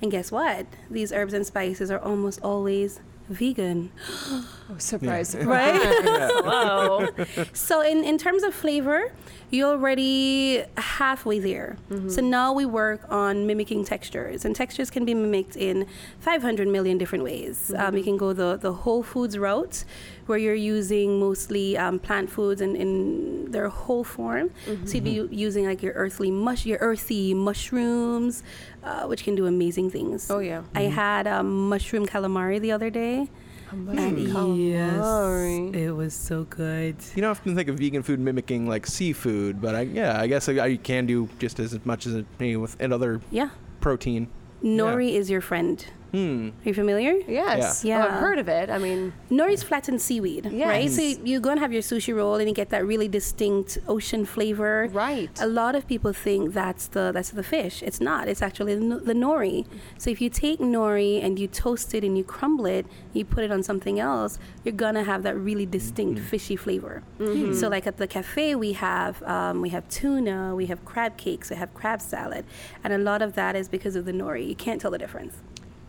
And 0.00 0.10
guess 0.10 0.30
what? 0.30 0.66
These 0.90 1.12
herbs 1.12 1.34
and 1.34 1.46
spices 1.46 1.90
are 1.90 1.98
almost 1.98 2.40
always 2.42 3.00
vegan. 3.28 3.90
Oh, 4.66 4.78
surprise. 4.78 5.36
Right? 5.36 5.78
Hello. 5.82 7.08
So 7.52 7.82
in, 7.82 8.02
in 8.02 8.16
terms 8.16 8.42
of 8.42 8.54
flavor, 8.54 9.12
you're 9.54 9.70
already 9.70 10.64
halfway 10.76 11.38
there. 11.38 11.76
So 12.10 12.20
now 12.20 12.52
we 12.52 12.64
work 12.66 13.00
on 13.10 13.46
mimicking 13.46 13.84
textures, 13.84 14.44
and 14.44 14.54
textures 14.56 14.90
can 14.90 15.04
be 15.04 15.14
mimicked 15.14 15.56
in 15.56 15.86
500 16.20 16.66
million 16.68 16.98
different 16.98 17.24
ways. 17.24 17.72
Um, 17.76 17.96
you 17.96 18.02
can 18.04 18.16
go 18.16 18.32
the, 18.32 18.56
the 18.56 18.72
whole 18.72 19.02
foods 19.02 19.38
route, 19.38 19.84
where 20.26 20.38
you're 20.38 20.54
using 20.76 21.20
mostly 21.20 21.76
um, 21.76 21.98
plant 21.98 22.30
foods 22.30 22.60
in, 22.60 22.74
in 22.76 23.50
their 23.52 23.68
whole 23.68 24.04
form. 24.04 24.50
So 24.86 24.94
you'd 24.94 25.04
be 25.04 25.28
using 25.30 25.66
like 25.66 25.82
your 25.82 25.92
earthly 25.94 26.30
mush, 26.30 26.66
your 26.66 26.78
earthy 26.80 27.34
mushrooms, 27.34 28.42
uh, 28.82 29.04
which 29.06 29.22
can 29.24 29.34
do 29.34 29.46
amazing 29.46 29.90
things. 29.90 30.30
Oh, 30.30 30.40
yeah. 30.40 30.62
I 30.74 30.82
had 30.82 31.26
um, 31.26 31.68
mushroom 31.68 32.06
calamari 32.06 32.60
the 32.60 32.72
other 32.72 32.90
day. 32.90 33.28
And 33.74 33.88
calamari. 34.18 35.74
it 35.74 35.92
was 35.92 36.14
so 36.14 36.44
good. 36.44 36.96
You 37.14 37.22
don't 37.22 37.30
often 37.30 37.54
think 37.56 37.68
of 37.68 37.78
vegan 37.78 38.02
food 38.02 38.20
mimicking 38.20 38.68
like 38.68 38.86
seafood, 38.86 39.60
but 39.60 39.74
I, 39.74 39.80
yeah, 39.82 40.20
I 40.20 40.26
guess 40.28 40.48
I, 40.48 40.58
I 40.60 40.76
can 40.76 41.06
do 41.06 41.28
just 41.38 41.58
as 41.58 41.78
much 41.84 42.06
as 42.06 42.14
it, 42.14 42.26
you 42.38 42.54
know, 42.54 42.60
with 42.60 42.76
and 42.80 42.92
other 42.92 43.20
Yeah. 43.30 43.50
protein. 43.80 44.28
Nori 44.62 45.12
is 45.14 45.28
your 45.28 45.40
friend. 45.40 45.84
Are 46.14 46.68
you 46.68 46.74
familiar? 46.74 47.14
Yes. 47.26 47.84
Yeah. 47.84 47.98
Oh, 47.98 48.08
I've 48.08 48.20
heard 48.20 48.38
of 48.38 48.48
it. 48.48 48.70
I 48.70 48.78
mean, 48.78 49.12
Nori 49.30 49.52
is 49.52 49.62
flattened 49.62 50.00
seaweed, 50.00 50.46
right? 50.46 50.90
So 50.90 51.02
you 51.02 51.40
go 51.40 51.50
and 51.50 51.60
have 51.60 51.72
your 51.72 51.82
sushi 51.82 52.14
roll, 52.14 52.36
and 52.36 52.48
you 52.48 52.54
get 52.54 52.70
that 52.70 52.86
really 52.86 53.08
distinct 53.08 53.78
ocean 53.88 54.24
flavor. 54.24 54.88
Right. 54.92 55.30
A 55.40 55.46
lot 55.46 55.74
of 55.74 55.86
people 55.86 56.12
think 56.12 56.54
that's 56.54 56.86
the 56.88 57.10
that's 57.12 57.30
the 57.30 57.42
fish. 57.42 57.82
It's 57.82 58.00
not. 58.00 58.28
It's 58.28 58.42
actually 58.42 58.74
the, 58.74 58.96
the 58.96 59.14
nori. 59.14 59.66
So 59.98 60.10
if 60.10 60.20
you 60.20 60.30
take 60.30 60.60
nori 60.60 61.22
and 61.24 61.38
you 61.38 61.46
toast 61.48 61.94
it 61.94 62.04
and 62.04 62.16
you 62.16 62.24
crumble 62.24 62.66
it, 62.66 62.86
you 63.12 63.24
put 63.24 63.44
it 63.44 63.50
on 63.50 63.62
something 63.62 63.98
else, 63.98 64.38
you're 64.64 64.72
gonna 64.74 65.04
have 65.04 65.22
that 65.24 65.36
really 65.36 65.66
distinct 65.66 66.20
fishy 66.20 66.56
flavor. 66.56 67.02
Mm-hmm. 67.18 67.54
So 67.54 67.68
like 67.68 67.86
at 67.86 67.96
the 67.96 68.06
cafe, 68.06 68.54
we 68.54 68.72
have 68.72 69.22
um, 69.24 69.60
we 69.60 69.70
have 69.70 69.88
tuna, 69.88 70.54
we 70.54 70.66
have 70.66 70.84
crab 70.84 71.16
cakes, 71.16 71.50
we 71.50 71.56
have 71.56 71.72
crab 71.74 72.00
salad, 72.00 72.44
and 72.82 72.92
a 72.92 72.98
lot 72.98 73.22
of 73.22 73.34
that 73.34 73.56
is 73.56 73.68
because 73.68 73.96
of 73.96 74.04
the 74.04 74.12
nori. 74.12 74.46
You 74.48 74.54
can't 74.54 74.80
tell 74.80 74.90
the 74.90 74.98
difference. 74.98 75.34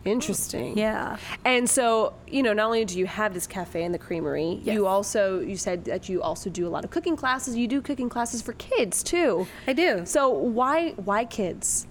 Interesting. 0.05 0.77
Yeah. 0.77 1.17
And 1.43 1.69
so, 1.69 2.13
you 2.27 2.43
know, 2.43 2.53
not 2.53 2.67
only 2.67 2.85
do 2.85 2.97
you 2.97 3.05
have 3.07 3.33
this 3.33 3.47
cafe 3.47 3.83
and 3.83 3.93
the 3.93 3.99
creamery, 3.99 4.59
Yes. 4.63 4.73
you 4.75 4.85
also 4.87 5.39
you 5.39 5.57
said 5.57 5.85
that 5.85 6.07
you 6.07 6.21
also 6.21 6.49
do 6.49 6.67
a 6.67 6.69
lot 6.69 6.85
of 6.85 6.91
cooking 6.91 7.15
classes. 7.15 7.55
You 7.57 7.67
do 7.67 7.81
cooking 7.81 8.07
classes 8.09 8.41
for 8.41 8.53
kids 8.53 9.03
too. 9.03 9.47
I 9.67 9.73
do. 9.73 10.05
So 10.05 10.29
why 10.29 10.91
why 10.91 11.25
kids? 11.25 11.87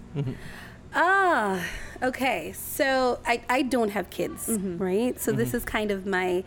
Ah, 0.95 1.61
okay. 2.05 2.53
So 2.53 3.19
I, 3.27 3.43
I 3.49 3.63
don't 3.63 3.91
have 3.91 4.11
kids, 4.11 4.49
Mm-hmm. 4.49 4.79
right? 4.79 5.21
So 5.21 5.33
this 5.33 5.55
is 5.55 5.65
kind 5.65 5.91
of 5.91 6.07
my 6.07 6.45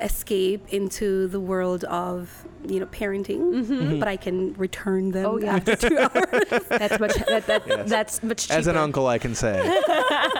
escape 0.00 0.66
into 0.70 1.28
the 1.28 1.38
world 1.40 1.84
of 1.84 2.46
you 2.66 2.80
know 2.80 2.86
parenting, 2.86 3.98
but 4.00 4.08
I 4.08 4.16
can 4.16 4.54
return 4.54 5.10
them 5.10 5.24
Mm-hmm. 5.26 5.34
Oh, 5.34 5.38
yeah. 5.46 5.56
after 5.56 5.76
two 5.76 5.98
hours. 6.04 6.62
That's 6.68 6.98
much 7.00 7.14
that, 7.28 7.46
that, 7.46 7.62
Yes. 7.66 7.88
that's 7.88 8.22
much 8.22 8.48
cheaper. 8.48 8.58
As 8.58 8.66
an 8.66 8.76
uncle, 8.76 9.06
I 9.06 9.18
can 9.18 9.34
say 9.34 9.52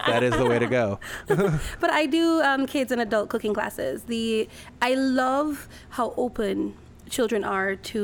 that 0.07 0.23
is 0.23 0.33
the 0.35 0.45
way 0.45 0.57
to 0.59 0.67
go. 0.67 0.99
but 1.27 1.89
I 1.91 2.05
do 2.07 2.41
um, 2.41 2.65
kids 2.65 2.91
and 2.91 3.01
adult 3.01 3.29
cooking 3.29 3.53
classes. 3.53 4.03
The 4.03 4.49
I 4.81 4.95
love 4.95 5.67
how 5.89 6.13
open 6.17 6.73
children 7.17 7.41
are 7.55 7.71
to 7.91 7.99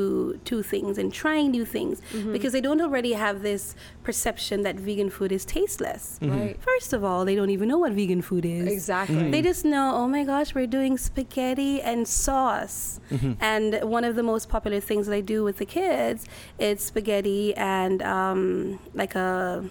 to 0.50 0.56
things 0.74 0.94
and 1.02 1.08
trying 1.24 1.48
new 1.58 1.66
things 1.76 1.96
Mm-hmm. 2.14 2.34
because 2.36 2.52
they 2.56 2.62
don't 2.68 2.82
already 2.88 3.14
have 3.26 3.38
this 3.42 3.64
perception 4.08 4.58
that 4.68 4.76
vegan 4.88 5.10
food 5.18 5.32
is 5.38 5.44
tasteless. 5.46 6.04
Right. 6.22 6.56
First 6.72 6.92
of 6.98 7.02
all, 7.08 7.22
they 7.28 7.36
don't 7.40 7.50
even 7.58 7.68
know 7.72 7.80
what 7.86 7.94
vegan 8.02 8.22
food 8.30 8.46
is. 8.46 8.68
Exactly. 8.78 9.32
They 9.32 9.42
just 9.52 9.64
know, 9.74 9.86
oh 10.00 10.08
my 10.18 10.24
gosh, 10.32 10.50
we're 10.56 10.68
doing 10.80 10.94
spaghetti 11.10 11.74
and 11.82 12.08
sauce. 12.08 13.00
And 13.52 13.68
one 13.98 14.04
of 14.10 14.14
the 14.20 14.24
most 14.34 14.46
popular 14.56 14.80
things 14.90 15.04
that 15.08 15.16
I 15.22 15.22
do 15.36 15.40
with 15.48 15.58
the 15.64 15.66
kids 15.80 16.20
is 16.60 16.82
spaghetti 16.92 17.44
and 17.56 17.98
um, 18.02 18.80
like 19.02 19.16
a 19.16 19.64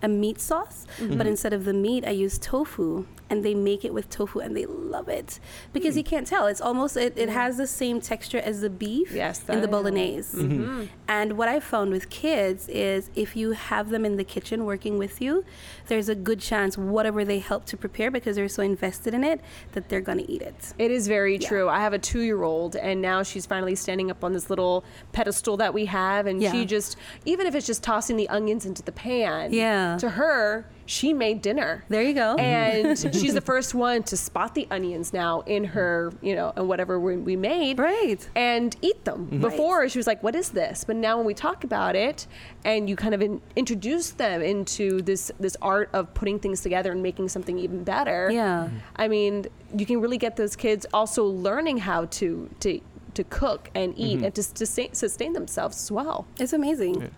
a 0.00 0.08
meat 0.22 0.38
sauce, 0.40 0.86
but 1.18 1.26
instead 1.26 1.52
of 1.52 1.62
the 1.64 1.72
meat, 1.86 2.02
I 2.06 2.14
use 2.24 2.38
tofu, 2.38 3.04
and 3.30 3.44
they 3.44 3.54
make 3.54 3.84
it 3.84 3.92
with 3.92 4.08
tofu, 4.08 4.40
and 4.40 4.56
they 4.56 4.66
love 4.66 5.08
it 5.08 5.40
because 5.72 5.96
you 5.96 6.02
hmm. 6.02 6.08
can't 6.08 6.26
tell. 6.26 6.46
It's 6.46 6.60
almost 6.60 6.96
it, 6.96 7.16
it 7.16 7.28
has 7.28 7.56
the 7.56 7.66
same 7.66 8.00
texture 8.00 8.38
as 8.38 8.60
the 8.60 8.70
beef 8.70 9.12
Yes, 9.12 9.46
in 9.48 9.60
the 9.60 9.68
bolognese. 9.68 10.36
Mm-hmm. 10.36 10.62
Mm-hmm. 10.62 10.84
And 11.08 11.38
what 11.38 11.48
I 11.48 11.60
found 11.60 11.90
with 11.90 12.10
kids 12.10 12.68
is 12.68 13.10
if 13.14 13.36
you 13.36 13.52
have 13.52 13.90
them 13.90 14.04
in 14.04 14.16
the 14.16 14.24
kitchen 14.24 14.64
working 14.64 14.98
with 14.98 15.20
you, 15.20 15.44
there's 15.86 16.08
a 16.08 16.14
good 16.14 16.40
chance 16.40 16.76
whatever 16.76 17.24
they 17.24 17.38
help 17.38 17.64
to 17.66 17.76
prepare 17.76 18.10
because 18.10 18.36
they're 18.36 18.48
so 18.48 18.62
invested 18.62 19.14
in 19.14 19.24
it 19.24 19.40
that 19.72 19.88
they're 19.88 20.00
gonna 20.00 20.24
eat 20.28 20.42
it. 20.42 20.74
It 20.78 20.90
is 20.90 21.08
very 21.08 21.38
true. 21.38 21.68
I 21.68 21.80
have 21.80 21.92
a 21.92 21.98
two 21.98 22.20
year 22.20 22.42
old, 22.42 22.76
and 22.76 23.00
now 23.00 23.22
she's 23.22 23.46
finally 23.46 23.74
standing 23.74 24.10
up 24.10 24.24
on 24.24 24.32
this 24.32 24.50
little 24.50 24.84
pedestal 25.12 25.56
that 25.58 25.72
we 25.74 25.86
have. 25.86 26.26
And 26.26 26.40
Yeah. 26.42 26.52
she 26.52 26.64
just, 26.64 26.96
even 27.24 27.46
if 27.46 27.54
it's 27.54 27.66
just 27.66 27.82
tossing 27.82 28.16
the 28.16 28.28
onions 28.28 28.64
into 28.66 28.82
the 28.82 28.92
pan, 28.92 29.52
Yeah. 29.52 29.96
to 29.98 30.10
her, 30.10 30.66
she 30.88 31.12
made 31.12 31.42
dinner. 31.42 31.84
There 31.90 32.00
you 32.02 32.14
go. 32.14 32.34
And 32.36 32.98
she's 33.14 33.34
the 33.34 33.42
first 33.42 33.74
one 33.74 34.02
to 34.04 34.16
spot 34.16 34.54
the 34.54 34.66
onions 34.70 35.12
now 35.12 35.42
in 35.42 35.64
her, 35.64 36.10
you 36.22 36.34
know, 36.34 36.50
and 36.56 36.66
whatever 36.66 36.98
we, 36.98 37.18
we 37.18 37.36
made. 37.36 37.78
Right. 37.78 38.26
And 38.34 38.74
eat 38.80 39.04
them. 39.04 39.28
Mhm. 39.30 39.42
Before, 39.42 39.86
she 39.90 39.98
was 39.98 40.06
like, 40.06 40.22
what 40.22 40.34
is 40.34 40.48
this? 40.48 40.84
But 40.84 40.96
now 40.96 41.18
when 41.18 41.26
we 41.26 41.34
talk 41.34 41.62
about 41.62 41.94
it 41.94 42.26
and 42.64 42.88
you 42.88 42.96
kind 42.96 43.14
of 43.14 43.20
in, 43.20 43.42
introduce 43.54 44.12
them 44.12 44.40
into 44.40 45.02
this, 45.02 45.30
this 45.38 45.58
art 45.60 45.90
of 45.92 46.14
putting 46.14 46.38
things 46.38 46.62
together 46.62 46.90
and 46.90 47.02
making 47.02 47.28
something 47.28 47.58
even 47.58 47.84
better. 47.84 48.30
Yeah. 48.32 48.70
I 48.96 49.08
mean, 49.08 49.44
you 49.76 49.84
can 49.84 50.00
really 50.00 50.16
get 50.16 50.36
those 50.36 50.56
kids 50.56 50.86
also 50.94 51.22
learning 51.24 51.76
how 51.76 52.06
to, 52.06 52.48
to, 52.60 52.80
to 53.12 53.24
cook 53.24 53.70
and 53.74 53.92
eat 53.98 54.16
mm-hmm. 54.16 54.24
and 54.24 54.34
to, 54.34 54.42
to 54.42 54.64
sustain, 54.64 54.94
sustain 54.94 55.34
themselves 55.34 55.76
as 55.82 55.92
well. 55.92 56.26
It's 56.40 56.54
amazing. 56.54 57.10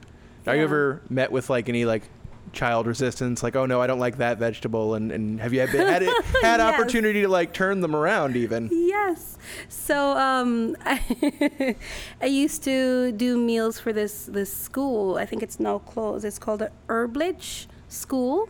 Are 0.48 0.54
you 0.56 0.62
Yeah. 0.62 0.64
ever 0.64 1.02
met 1.08 1.30
with 1.30 1.48
like 1.50 1.68
any 1.68 1.84
like 1.84 2.02
child 2.52 2.86
resistance? 2.86 3.42
Like, 3.42 3.56
oh 3.56 3.66
no, 3.66 3.80
I 3.80 3.86
don't 3.86 3.98
like 3.98 4.18
that 4.18 4.38
vegetable, 4.38 4.94
and, 4.94 5.10
and 5.12 5.40
have 5.40 5.52
you 5.52 5.60
had, 5.60 5.68
had 5.70 6.02
it 6.02 6.24
had 6.42 6.60
Yes. 6.60 6.74
opportunity 6.74 7.22
to 7.22 7.28
like 7.28 7.52
turn 7.52 7.80
them 7.80 7.94
around 7.96 8.36
even? 8.36 8.68
Yes. 8.72 9.36
So 9.68 10.16
um, 10.16 10.76
I, 10.84 11.76
I 12.20 12.26
used 12.26 12.62
to 12.64 13.12
do 13.12 13.36
meals 13.38 13.78
for 13.78 13.92
this 13.92 14.26
this 14.26 14.52
school. 14.52 15.16
I 15.16 15.26
think 15.26 15.42
it's 15.42 15.58
now 15.60 15.78
closed. 15.78 16.24
It's 16.24 16.38
called 16.38 16.60
the 16.60 16.70
Herblich 16.88 17.66
School. 17.88 18.48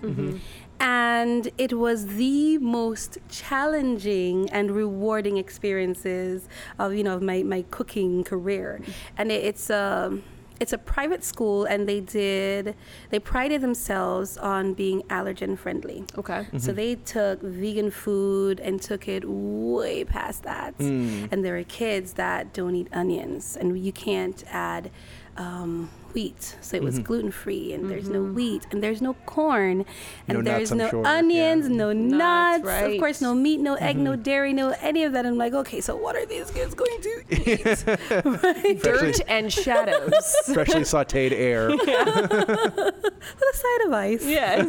And 0.82 1.50
it 1.58 1.74
was 1.74 2.06
the 2.06 2.56
most 2.56 3.18
challenging 3.28 4.48
and 4.50 4.70
rewarding 4.70 5.36
experiences 5.36 6.48
of 6.78 6.94
you 6.94 7.02
know 7.04 7.20
my, 7.20 7.42
my 7.42 7.62
cooking 7.70 8.24
career, 8.24 8.80
and 9.18 9.30
it, 9.30 9.44
it's 9.44 9.68
um 9.68 10.22
it's 10.60 10.72
a 10.72 10.78
private 10.78 11.24
school, 11.24 11.64
and 11.64 11.88
they 11.88 12.00
did 12.00 12.76
they 13.08 13.18
prided 13.18 13.60
themselves 13.62 14.36
on 14.36 14.74
being 14.74 15.02
allergen 15.04 15.58
friendly. 15.58 16.04
Okay. 16.16 16.46
So 16.58 16.72
they 16.72 16.94
took 16.96 17.40
vegan 17.42 17.90
food 17.90 18.60
and 18.60 18.80
took 18.80 19.08
it 19.08 19.24
way 19.26 20.04
past 20.04 20.42
that. 20.44 20.74
And 20.78 21.44
there 21.44 21.56
are 21.58 21.64
kids 21.64 22.12
that 22.14 22.52
don't 22.52 22.76
eat 22.76 22.88
onions, 22.92 23.56
and 23.56 23.78
you 23.78 23.92
can't 23.92 24.44
add 24.50 24.90
um, 25.36 25.90
wheat. 26.14 26.56
So 26.60 26.76
it 26.76 26.82
was 26.82 26.96
mm-hmm. 26.96 27.04
gluten 27.04 27.30
free, 27.30 27.72
and 27.72 27.90
there's 27.90 28.08
no 28.08 28.20
mm-hmm. 28.20 28.34
wheat, 28.34 28.66
and 28.70 28.82
there's 28.82 29.00
no 29.02 29.14
corn, 29.26 29.84
and 30.28 30.38
No 30.38 30.42
there's 30.42 30.72
I'm 30.72 30.78
no 30.78 30.88
sure. 30.90 31.06
onions, 31.06 31.68
Yeah. 31.68 31.76
no 31.76 31.92
Nuts, 31.92 32.18
nuts. 32.18 32.64
right. 32.64 32.94
Of 32.94 33.00
course, 33.00 33.20
no 33.20 33.34
meat, 33.34 33.60
no 33.60 33.74
egg, 33.74 33.96
no 33.96 34.12
mm-hmm. 34.12 34.22
dairy, 34.22 34.52
no 34.52 34.74
any 34.80 35.04
of 35.04 35.12
that. 35.12 35.26
I'm 35.26 35.36
like, 35.36 35.52
okay, 35.54 35.80
so 35.80 35.96
what 35.96 36.16
are 36.16 36.26
these 36.26 36.50
kids 36.50 36.74
going 36.74 37.00
to 37.00 37.24
eat? 37.30 38.82
Dirt 38.82 39.20
and 39.28 39.52
shadows. 39.52 40.12
Freshly 40.52 40.82
sautéed 40.82 41.32
air. 41.32 41.68
With 41.70 41.80
a 41.80 43.54
side 43.54 43.86
of 43.86 43.92
ice. 43.92 44.26
yeah. 44.26 44.62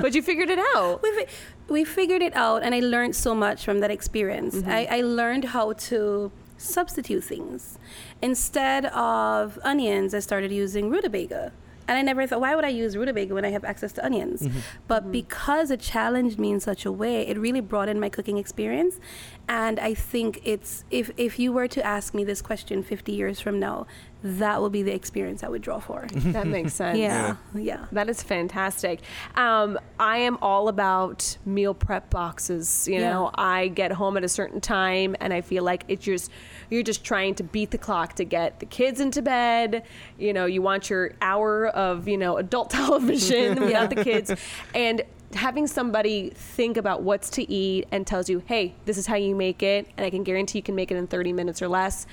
but 0.00 0.14
you 0.14 0.22
figured 0.22 0.50
it 0.50 0.58
out. 0.76 1.02
we, 1.02 1.12
fi- 1.12 1.26
we 1.68 1.84
figured 1.84 2.22
it 2.22 2.34
out 2.34 2.62
and 2.62 2.74
i 2.74 2.80
learned 2.80 3.14
so 3.14 3.34
much 3.34 3.64
from 3.64 3.80
that 3.80 3.90
experience 3.90 4.62
I, 4.66 4.86
I 4.90 5.00
learned 5.02 5.44
how 5.44 5.72
to 5.74 6.30
substitute 6.56 7.22
things 7.22 7.78
instead 8.20 8.86
of 8.86 9.58
onions 9.62 10.14
i 10.14 10.18
started 10.18 10.50
using 10.52 10.90
rutabaga 10.90 11.52
and 11.88 11.96
I 11.96 12.02
never 12.02 12.26
thought, 12.26 12.42
why 12.42 12.54
would 12.54 12.66
I 12.66 12.68
use 12.68 12.98
rutabaga 12.98 13.32
when 13.32 13.46
I 13.46 13.48
have 13.48 13.64
access 13.64 13.92
to 13.92 14.04
onions? 14.04 14.42
Mm-hmm. 14.42 14.58
But 14.86 15.10
because 15.10 15.70
it 15.70 15.80
challenged 15.80 16.38
me 16.38 16.50
in 16.50 16.60
such 16.60 16.84
a 16.84 16.92
way, 16.92 17.26
it 17.26 17.38
really 17.38 17.62
broadened 17.62 17.98
my 17.98 18.10
cooking 18.10 18.36
experience. 18.36 19.00
And 19.48 19.80
I 19.80 19.94
think 19.94 20.42
it's, 20.44 20.84
if, 20.90 21.10
if 21.16 21.38
you 21.38 21.52
were 21.52 21.68
to 21.68 21.82
ask 21.84 22.12
me 22.12 22.22
this 22.22 22.42
question 22.42 22.82
50 22.82 23.12
years 23.12 23.40
from 23.40 23.58
now, 23.58 23.86
that 24.22 24.60
will 24.60 24.68
be 24.68 24.82
the 24.82 24.92
experience 24.92 25.42
I 25.42 25.48
would 25.48 25.62
draw 25.62 25.78
for. 25.78 26.06
That 26.12 26.46
makes 26.48 26.74
sense. 26.74 26.98
yeah, 26.98 27.36
yeah. 27.54 27.86
That 27.92 28.08
is 28.10 28.22
fantastic. 28.22 29.00
Um, 29.36 29.78
I 29.98 30.18
am 30.18 30.36
all 30.42 30.68
about 30.68 31.38
meal 31.46 31.72
prep 31.72 32.10
boxes. 32.10 32.86
You 32.88 32.96
Yeah. 33.00 33.10
know, 33.10 33.30
I 33.36 33.68
get 33.68 33.92
home 33.92 34.16
at 34.16 34.24
a 34.24 34.28
certain 34.28 34.60
time, 34.60 35.16
and 35.20 35.32
I 35.32 35.40
feel 35.40 35.62
like 35.64 35.84
it's 35.88 36.04
just 36.04 36.30
you're 36.68 36.82
just 36.82 37.04
trying 37.04 37.36
to 37.36 37.42
beat 37.44 37.70
the 37.70 37.78
clock 37.78 38.14
to 38.16 38.24
get 38.24 38.58
the 38.60 38.66
kids 38.66 39.00
into 39.00 39.22
bed. 39.22 39.84
You 40.18 40.32
know, 40.34 40.44
you 40.46 40.60
want 40.62 40.90
your 40.90 41.12
hour 41.22 41.68
of 41.68 42.06
you 42.08 42.18
know 42.18 42.36
adult 42.38 42.70
television 42.80 43.60
without 43.64 43.88
the 43.90 44.02
kids, 44.04 44.32
and 44.74 45.02
having 45.34 45.66
somebody 45.66 46.30
think 46.30 46.76
about 46.76 47.02
what's 47.02 47.30
to 47.30 47.50
eat 47.50 47.86
and 47.90 48.06
tells 48.06 48.28
you, 48.30 48.42
hey, 48.46 48.74
this 48.86 48.96
is 48.96 49.06
how 49.06 49.16
you 49.16 49.34
make 49.34 49.62
it, 49.62 49.88
and 49.96 50.06
I 50.06 50.10
can 50.10 50.22
guarantee 50.24 50.58
you 50.58 50.62
can 50.62 50.74
make 50.74 50.90
it 50.90 50.96
in 50.96 51.06
30 51.06 51.32
minutes 51.32 51.60
or 51.60 51.68
less. 51.68 52.06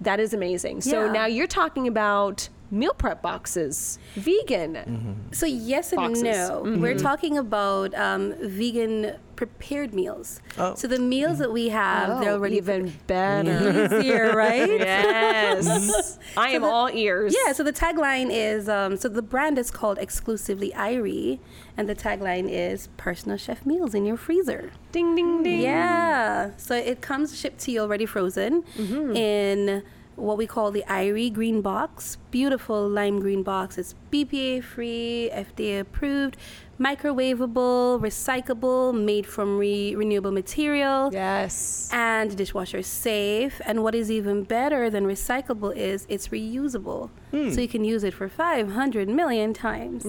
That 0.00 0.20
is 0.20 0.34
amazing. 0.34 0.80
So 0.80 1.06
Yeah. 1.06 1.12
now 1.12 1.26
you're 1.26 1.46
talking 1.46 1.86
about 1.88 2.48
meal 2.74 2.92
prep 2.94 3.22
boxes, 3.22 3.98
vegan. 4.16 4.74
Mm-hmm. 4.74 5.12
So 5.32 5.46
yes 5.46 5.92
and 5.92 6.00
Boxes. 6.00 6.22
no. 6.24 6.62
Mm-hmm. 6.66 6.82
We're 6.82 6.98
talking 6.98 7.38
about 7.38 7.94
um, 7.94 8.34
vegan 8.40 9.16
prepared 9.36 9.92
meals. 9.92 10.40
Oh. 10.58 10.74
So 10.76 10.86
the 10.86 10.98
meals 11.00 11.38
that 11.38 11.52
we 11.52 11.68
have, 11.70 12.20
they're 12.20 12.30
Oh, 12.30 12.34
already 12.34 12.56
even 12.56 12.92
better. 13.08 13.88
easier, 14.00 14.32
right? 14.34 14.68
yes, 14.80 15.66
mm-hmm. 15.66 16.38
I 16.38 16.50
am 16.50 16.62
all 16.64 16.88
ears. 16.90 17.34
Yeah, 17.44 17.52
so 17.52 17.62
the 17.64 17.72
tagline 17.72 18.28
is 18.30 18.68
um, 18.68 18.96
so 18.96 19.08
the 19.08 19.22
brand 19.22 19.58
is 19.58 19.70
called 19.70 19.98
exclusively 19.98 20.70
Irie, 20.76 21.40
and 21.76 21.88
the 21.88 21.94
tagline 21.96 22.48
is 22.48 22.88
personal 22.96 23.36
chef 23.36 23.66
meals 23.66 23.94
in 23.94 24.04
your 24.04 24.16
freezer. 24.16 24.70
Ding 24.92 25.14
ding 25.16 25.42
ding. 25.42 25.60
Yeah, 25.60 26.50
so 26.56 26.74
it 26.76 27.00
comes 27.00 27.36
shipped 27.38 27.58
to 27.60 27.72
you 27.72 27.80
already 27.80 28.06
frozen 28.06 28.62
in 28.78 29.82
what 30.16 30.36
we 30.38 30.46
call 30.46 30.70
the 30.70 30.84
Irie 30.88 31.32
green 31.32 31.60
box. 31.60 32.16
Beautiful 32.30 32.88
lime 32.88 33.20
green 33.20 33.42
box. 33.42 33.78
It's 33.78 33.94
BPA 34.12 34.62
free, 34.62 35.30
FDA 35.32 35.80
approved, 35.80 36.36
microwavable, 36.80 38.00
recyclable, 38.00 38.94
made 38.94 39.26
from 39.26 39.58
re- 39.58 39.94
renewable 39.94 40.30
material. 40.32 41.10
Yes. 41.12 41.88
And 41.92 42.36
dishwasher 42.36 42.82
safe. 42.82 43.60
And 43.66 43.82
what 43.82 43.94
is 43.94 44.10
even 44.10 44.44
better 44.44 44.90
than 44.90 45.04
recyclable 45.06 45.74
is 45.76 46.06
it's 46.08 46.28
reusable. 46.28 47.10
So 47.32 47.60
you 47.60 47.68
can 47.68 47.84
use 47.84 48.04
it 48.04 48.14
for 48.14 48.28
500 48.28 49.08
million 49.08 49.52
times. 49.54 50.04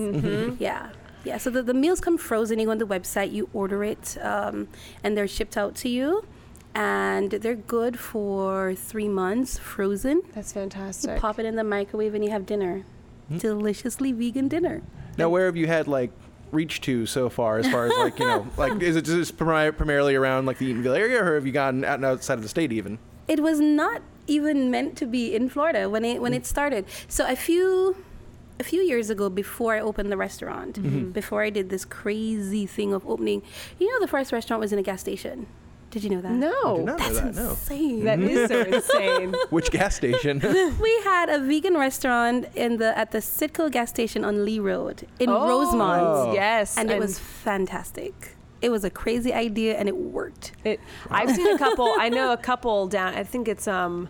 Yeah. 0.59 0.89
Yeah, 1.23 1.39
so 1.39 1.49
the, 1.49 1.63
the 1.63 1.73
meals 1.73 1.99
come 1.99 2.19
frozen. 2.19 2.59
You 2.59 2.65
go 2.65 2.71
on 2.71 2.77
the 2.77 2.85
website, 2.85 3.31
you 3.31 3.49
order 3.51 3.83
it, 3.83 4.15
um, 4.21 4.67
and 5.03 5.17
they're 5.17 5.27
shipped 5.27 5.57
out 5.57 5.73
to 5.77 5.89
you. 5.89 6.23
And 6.75 7.31
they're 7.31 7.55
good 7.55 7.97
for 7.97 8.75
three 8.75 9.07
months, 9.07 9.57
frozen. 9.57 10.21
That's 10.33 10.51
fantastic. 10.51 11.11
You 11.11 11.17
pop 11.17 11.39
it 11.39 11.45
in 11.45 11.55
the 11.55 11.63
microwave 11.63 12.13
and 12.13 12.23
you 12.23 12.31
have 12.31 12.45
dinner. 12.45 12.83
Hmm. 13.29 13.37
Deliciously 13.37 14.11
vegan 14.11 14.49
dinner. 14.49 14.81
Now, 15.17 15.29
where 15.29 15.45
have 15.45 15.55
you 15.55 15.67
had 15.67 15.87
like 15.87 16.11
reach 16.51 16.81
to 16.81 17.05
so 17.05 17.29
far, 17.29 17.57
as 17.57 17.67
far 17.67 17.85
as 17.87 17.93
like 17.97 18.19
you 18.19 18.27
know, 18.27 18.47
like 18.57 18.81
is 18.81 18.95
it 18.97 19.05
just 19.05 19.37
primarily 19.37 20.15
around 20.15 20.45
like 20.45 20.57
the 20.57 20.73
Eatonville 20.73 20.97
area, 20.97 21.23
or 21.23 21.35
have 21.35 21.45
you 21.45 21.53
gone 21.53 21.85
out 21.85 21.95
and 21.95 22.05
outside 22.05 22.35
of 22.35 22.43
the 22.43 22.49
state 22.49 22.71
even? 22.71 22.99
It 23.27 23.41
was 23.41 23.59
not 23.59 24.01
even 24.27 24.69
meant 24.69 24.97
to 24.97 25.05
be 25.05 25.33
in 25.33 25.49
Florida 25.49 25.89
when 25.89 26.03
it 26.03 26.21
when 26.21 26.33
hmm. 26.33 26.37
it 26.37 26.45
started. 26.45 26.85
So 27.07 27.25
a 27.25 27.37
few 27.37 27.95
a 28.59 28.63
few 28.63 28.81
years 28.81 29.09
ago 29.09 29.29
before 29.29 29.75
I 29.75 29.79
opened 29.79 30.11
the 30.11 30.17
restaurant, 30.17 30.75
mm-hmm. 30.75 31.11
before 31.11 31.43
I 31.43 31.49
did 31.49 31.69
this 31.69 31.83
crazy 31.83 32.65
thing 32.65 32.93
of 32.93 33.05
opening, 33.07 33.41
you 33.79 33.89
know 33.91 33.99
the 33.99 34.07
first 34.07 34.31
restaurant 34.31 34.61
was 34.61 34.71
in 34.71 34.79
a 34.79 34.83
gas 34.83 35.01
station. 35.01 35.47
Did 35.95 36.03
you 36.03 36.09
know 36.09 36.19
that? 36.19 36.29
I 36.29 36.33
did 36.33 36.39
No. 36.41 36.75
not 36.75 36.85
know 36.85 36.97
That's 36.97 37.19
that. 37.21 37.35
No. 37.35 37.49
insane. 37.51 38.03
That 38.03 38.19
is 38.19 38.49
so 38.49 38.59
insane. 38.77 39.33
Which 39.49 39.71
gas 39.71 39.95
station? 39.95 40.39
we 40.81 41.01
had 41.05 41.29
a 41.29 41.39
vegan 41.39 41.75
restaurant 41.77 42.47
in 42.53 42.75
the 42.75 42.97
at 42.97 43.11
the 43.11 43.19
Citgo 43.19 43.71
gas 43.71 43.91
station 43.91 44.25
on 44.25 44.43
Lee 44.43 44.59
Road 44.59 45.07
in 45.21 45.29
Oh, 45.29 45.47
Rosemont, 45.47 46.33
Yes. 46.33 46.77
and 46.77 46.91
it 46.91 46.99
was 46.99 47.17
fantastic. 47.17 48.35
It 48.61 48.71
was 48.71 48.83
a 48.83 48.89
crazy 48.89 49.31
idea, 49.33 49.77
and 49.77 49.87
it 49.87 49.95
worked. 49.95 50.51
It, 50.65 50.81
I've 51.09 51.33
seen 51.33 51.47
a 51.47 51.57
couple. 51.57 51.87
I 51.97 52.09
know 52.09 52.33
a 52.33 52.37
couple 52.51 52.87
down. 52.87 53.13
I 53.15 53.23
think 53.23 53.47
it's 53.47 53.65
um, 53.65 54.09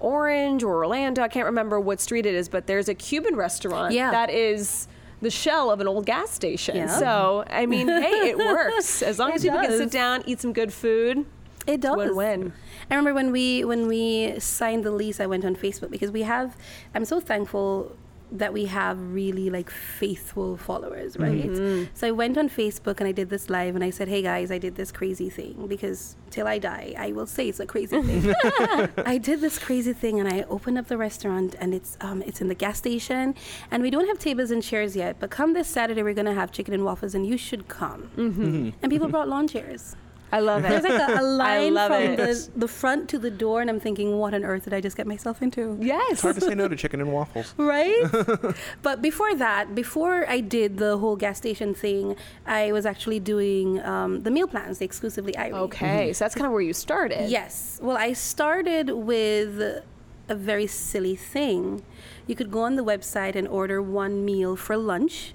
Orange 0.00 0.62
or 0.62 0.74
Orlando. 0.84 1.22
I 1.22 1.28
can't 1.28 1.46
remember 1.46 1.80
what 1.80 1.98
street 1.98 2.26
it 2.26 2.34
is, 2.34 2.50
but 2.50 2.66
there's 2.66 2.90
a 2.90 2.94
Cuban 2.94 3.36
restaurant 3.36 3.94
Yeah. 3.94 4.10
that 4.10 4.28
is 4.28 4.86
the 5.20 5.30
shell 5.30 5.70
of 5.70 5.80
an 5.80 5.88
old 5.88 6.06
gas 6.06 6.30
station. 6.30 6.76
Yeah. 6.76 6.98
So 6.98 7.44
I 7.48 7.66
mean, 7.66 7.88
hey, 7.88 8.30
it 8.30 8.38
works 8.54 9.02
as 9.02 9.18
long 9.18 9.30
It 9.30 9.36
as 9.36 9.42
people 9.42 9.60
can 9.60 9.76
sit 9.76 9.90
down, 9.90 10.22
eat 10.26 10.40
some 10.40 10.52
good 10.52 10.72
food. 10.72 11.26
It 11.66 11.80
does. 11.80 11.96
Win-win. 11.96 12.52
I 12.90 12.94
remember 12.94 13.14
when 13.14 13.30
we 13.32 13.64
when 13.64 13.86
we 13.86 14.38
signed 14.40 14.84
the 14.84 14.90
lease, 14.90 15.20
I 15.20 15.26
went 15.26 15.44
on 15.44 15.54
Facebook 15.54 15.90
because 15.90 16.10
we 16.10 16.22
have. 16.22 16.56
I'm 16.94 17.04
so 17.04 17.20
thankful 17.20 17.96
that 18.32 18.52
we 18.52 18.66
have 18.66 18.98
really 19.12 19.50
like 19.50 19.70
faithful 19.70 20.56
followers, 20.56 21.16
right? 21.18 21.50
Mm-hmm. 21.50 21.84
So 21.94 22.08
I 22.08 22.10
went 22.10 22.38
on 22.38 22.48
Facebook 22.48 22.98
and 22.98 23.08
I 23.08 23.12
did 23.12 23.30
this 23.30 23.50
live 23.50 23.74
and 23.74 23.82
I 23.82 23.90
said, 23.90 24.08
"Hey 24.08 24.22
guys, 24.22 24.50
I 24.50 24.58
did 24.58 24.76
this 24.76 24.92
crazy 24.92 25.28
thing 25.30 25.66
because 25.66 26.16
till 26.30 26.46
I 26.46 26.58
die, 26.58 26.94
I 26.96 27.12
will 27.12 27.26
say 27.26 27.48
it's 27.48 27.60
a 27.60 27.66
crazy 27.66 28.00
thing." 28.02 28.34
I 28.98 29.18
did 29.18 29.40
this 29.40 29.58
crazy 29.58 29.92
thing 29.92 30.20
and 30.20 30.28
I 30.32 30.42
opened 30.48 30.78
up 30.78 30.86
the 30.88 30.96
restaurant 30.96 31.56
and 31.60 31.74
it's 31.74 31.96
um 32.00 32.22
it's 32.22 32.40
in 32.40 32.48
the 32.48 32.54
gas 32.54 32.78
station 32.78 33.34
and 33.70 33.82
we 33.82 33.90
don't 33.90 34.06
have 34.06 34.18
tables 34.18 34.50
and 34.50 34.62
chairs 34.62 34.94
yet, 34.94 35.16
but 35.18 35.30
come 35.30 35.52
this 35.52 35.68
Saturday 35.68 36.02
we're 36.02 36.14
gonna 36.14 36.34
have 36.34 36.52
chicken 36.52 36.74
and 36.74 36.84
waffles 36.84 37.14
and 37.14 37.26
you 37.26 37.36
should 37.36 37.68
come. 37.68 38.10
Mm-hmm. 38.16 38.70
And 38.82 38.90
people 38.90 39.08
brought 39.08 39.28
lawn 39.28 39.48
chairs. 39.48 39.96
I 40.32 40.40
love 40.40 40.64
it. 40.64 40.68
There's 40.68 40.82
like 40.84 41.08
a, 41.08 41.20
a 41.20 41.22
line 41.42 41.74
from 41.74 41.92
it. 41.92 42.16
the, 42.16 42.50
the 42.56 42.68
front 42.68 43.08
to 43.10 43.18
the 43.18 43.30
door, 43.30 43.60
and 43.60 43.68
I'm 43.68 43.80
thinking, 43.80 44.18
what 44.18 44.34
on 44.34 44.44
earth 44.44 44.64
did 44.64 44.74
I 44.74 44.80
just 44.80 44.96
get 44.96 45.06
myself 45.06 45.42
into? 45.42 45.76
yes. 45.80 46.12
It's 46.12 46.22
hard 46.22 46.36
to 46.36 46.40
say 46.40 46.54
no 46.54 46.68
to 46.68 46.76
chicken 46.76 47.00
and 47.00 47.12
waffles. 47.12 47.54
Right? 47.70 48.04
but 48.82 49.00
before 49.02 49.34
that, 49.36 49.74
before 49.74 50.28
I 50.28 50.40
did 50.40 50.78
the 50.78 50.98
whole 50.98 51.16
gas 51.16 51.38
station 51.38 51.74
thing, 51.74 52.16
I 52.46 52.72
was 52.72 52.84
actually 52.86 53.20
doing 53.20 53.80
um, 53.82 54.22
the 54.22 54.30
meal 54.30 54.46
plans, 54.46 54.78
the 54.78 54.84
exclusively 54.84 55.32
Irie. 55.34 55.52
Okay, 55.52 56.12
so 56.12 56.24
that's 56.24 56.34
kind 56.34 56.46
of 56.46 56.52
where 56.52 56.62
you 56.62 56.72
started. 56.72 57.30
Yes. 57.30 57.78
Well, 57.82 57.96
I 57.96 58.12
started 58.12 58.90
with 58.90 59.84
a 60.28 60.34
very 60.34 60.66
silly 60.66 61.16
thing. 61.16 61.82
You 62.26 62.34
could 62.34 62.50
go 62.50 62.62
on 62.62 62.76
the 62.76 62.84
website 62.84 63.34
and 63.36 63.46
order 63.48 63.82
one 63.82 64.24
meal 64.24 64.56
for 64.56 64.76
lunch. 64.76 65.34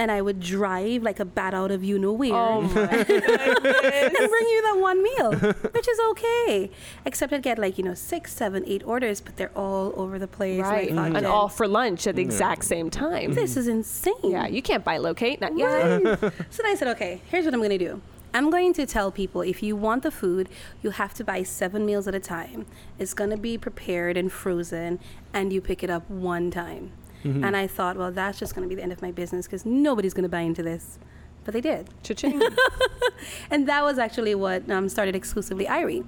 And 0.00 0.10
I 0.10 0.22
would 0.22 0.40
drive 0.40 1.02
like 1.02 1.20
a 1.20 1.26
bat 1.26 1.52
out 1.52 1.70
of 1.70 1.84
you 1.84 1.98
know 1.98 2.12
where. 2.12 2.32
Oh 2.32 2.62
my 2.62 2.80
and 2.80 3.06
bring 3.06 4.46
you 4.46 4.62
that 4.62 4.78
one 4.78 5.02
meal, 5.02 5.32
which 5.32 5.88
is 5.88 6.00
okay. 6.10 6.70
Except 7.04 7.34
I'd 7.34 7.42
get 7.42 7.58
like, 7.58 7.76
you 7.76 7.84
know, 7.84 7.92
six, 7.92 8.32
seven, 8.32 8.64
eight 8.66 8.82
orders, 8.86 9.20
but 9.20 9.36
they're 9.36 9.52
all 9.54 9.92
over 9.96 10.18
the 10.18 10.26
place. 10.26 10.62
Right. 10.62 10.88
And, 10.88 10.98
I 10.98 11.08
thought, 11.08 11.16
And 11.18 11.26
all 11.26 11.48
for 11.50 11.68
lunch 11.68 12.06
at 12.06 12.16
the 12.16 12.22
exact 12.22 12.64
same 12.64 12.88
time. 12.88 13.34
this 13.34 13.58
is 13.58 13.68
insane. 13.68 14.14
Yeah, 14.24 14.46
you 14.46 14.62
can't 14.62 14.84
buy 14.84 14.96
locate, 14.96 15.40
not 15.40 15.56
yet. 15.56 16.02
Right. 16.02 16.18
so 16.50 16.62
then 16.62 16.72
I 16.72 16.74
said, 16.74 16.88
okay, 16.88 17.20
here's 17.30 17.44
what 17.44 17.52
I'm 17.52 17.60
going 17.60 17.78
to 17.78 17.78
do. 17.78 18.00
I'm 18.32 18.48
going 18.48 18.72
to 18.74 18.86
tell 18.86 19.10
people 19.10 19.42
if 19.42 19.62
you 19.62 19.74
want 19.74 20.02
the 20.02 20.10
food, 20.10 20.48
you 20.82 20.90
have 20.90 21.12
to 21.14 21.24
buy 21.24 21.42
seven 21.42 21.84
meals 21.84 22.06
at 22.06 22.14
a 22.14 22.20
time. 22.20 22.64
It's 22.98 23.12
going 23.12 23.30
to 23.30 23.36
be 23.36 23.58
prepared 23.58 24.16
and 24.16 24.30
frozen, 24.30 25.00
and 25.34 25.52
you 25.52 25.60
pick 25.60 25.82
it 25.82 25.90
up 25.90 26.08
one 26.08 26.50
time. 26.50 26.92
And 27.22 27.56
I 27.56 27.66
thought, 27.66 27.96
well, 27.96 28.10
that's 28.10 28.38
just 28.38 28.54
going 28.54 28.66
to 28.66 28.68
be 28.68 28.74
the 28.74 28.82
end 28.82 28.92
of 28.92 29.02
my 29.02 29.10
business 29.10 29.46
because 29.46 29.66
nobody's 29.66 30.14
going 30.14 30.22
to 30.22 30.28
buy 30.28 30.40
into 30.40 30.62
this. 30.62 30.98
But 31.44 31.54
they 31.54 31.60
did. 31.60 31.88
Cha-ching. 32.02 32.40
And 33.50 33.68
that 33.68 33.82
was 33.82 33.98
actually 33.98 34.34
what 34.34 34.68
um, 34.70 34.88
started 34.88 35.14
exclusively 35.14 35.66
Irie. 35.66 36.04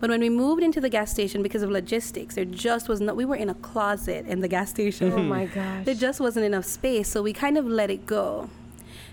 But 0.00 0.10
when 0.10 0.20
we 0.20 0.28
moved 0.30 0.62
into 0.62 0.80
the 0.80 0.88
gas 0.88 1.10
station 1.10 1.42
because 1.42 1.62
of 1.62 1.70
logistics, 1.70 2.34
there 2.34 2.44
just 2.44 2.88
was 2.88 3.00
not, 3.00 3.16
we 3.16 3.24
were 3.24 3.36
in 3.36 3.48
a 3.48 3.54
closet 3.54 4.26
in 4.26 4.40
the 4.40 4.48
gas 4.48 4.70
station. 4.70 5.12
oh 5.12 5.22
my 5.22 5.46
gosh. 5.46 5.84
There 5.84 5.94
just 5.94 6.20
wasn't 6.20 6.46
enough 6.46 6.64
space, 6.64 7.08
so 7.08 7.22
we 7.22 7.32
kind 7.32 7.56
of 7.56 7.66
let 7.66 7.90
it 7.90 8.06
go. 8.06 8.50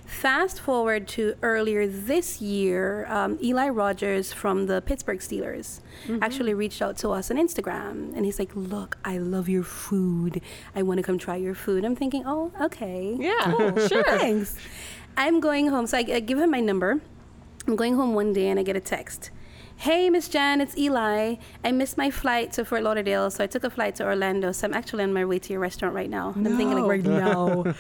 Fast 0.06 0.60
forward 0.60 1.08
to 1.10 1.36
earlier 1.42 1.88
this 1.88 2.42
year, 2.42 3.06
um, 3.10 3.38
Eli 3.42 3.68
Rogers 3.70 4.32
from 4.32 4.68
the 4.68 4.82
Pittsburgh 4.82 5.20
Steelers 5.20 5.80
actually 6.22 6.54
reached 6.54 6.82
out 6.82 6.98
to 6.98 7.10
us 7.10 7.30
on 7.32 7.38
Instagram, 7.38 8.16
and 8.16 8.26
he's 8.26 8.40
like, 8.40 8.52
"Look, 8.56 8.98
I 9.04 9.18
love 9.18 9.50
your 9.50 9.64
food. 9.64 10.42
I 10.76 10.82
want 10.84 10.98
to 11.00 11.04
come 11.04 11.18
try 11.18 11.36
your 11.36 11.56
food." 11.56 11.84
I'm 11.84 11.96
thinking, 11.96 12.24
"Oh, 12.26 12.52
okay, 12.62 13.16
Yeah, 13.20 13.54
cool, 13.58 13.88
sure. 13.88 14.04
thanks." 14.04 14.56
I'm 15.18 15.40
going 15.40 15.68
home, 15.68 15.88
so 15.88 15.98
I, 15.98 16.06
I 16.12 16.20
give 16.20 16.38
him 16.40 16.52
my 16.52 16.60
number. 16.60 17.00
I'm 17.68 17.76
going 17.76 17.96
home 17.96 18.14
one 18.14 18.34
day, 18.34 18.48
and 18.50 18.60
I 18.60 18.64
get 18.64 18.76
a 18.76 18.82
text. 18.82 19.30
Hey, 19.78 20.10
Miss 20.10 20.30
Jan, 20.30 20.62
it's 20.62 20.78
Eli. 20.78 21.36
I 21.64 21.72
missed 21.72 21.98
my 21.98 22.10
flight 22.10 22.54
to 22.54 22.64
Fort 22.64 22.84
Lauderdale, 22.84 23.30
so 23.30 23.44
I 23.44 23.48
took 23.48 23.64
a 23.64 23.70
flight 23.70 23.96
to 23.96 24.06
Orlando. 24.06 24.52
So 24.54 24.68
I'm 24.68 24.74
actually 24.74 25.04
on 25.04 25.14
my 25.14 25.26
way 25.26 25.40
to 25.40 25.52
your 25.52 25.60
restaurant 25.60 25.94
right 25.94 26.10
now. 26.10 26.32
And 26.36 26.48
I'm 26.48 26.58
thinking, 26.58 26.80
like, 26.80 26.90
right 26.90 27.04
now. 27.26 27.76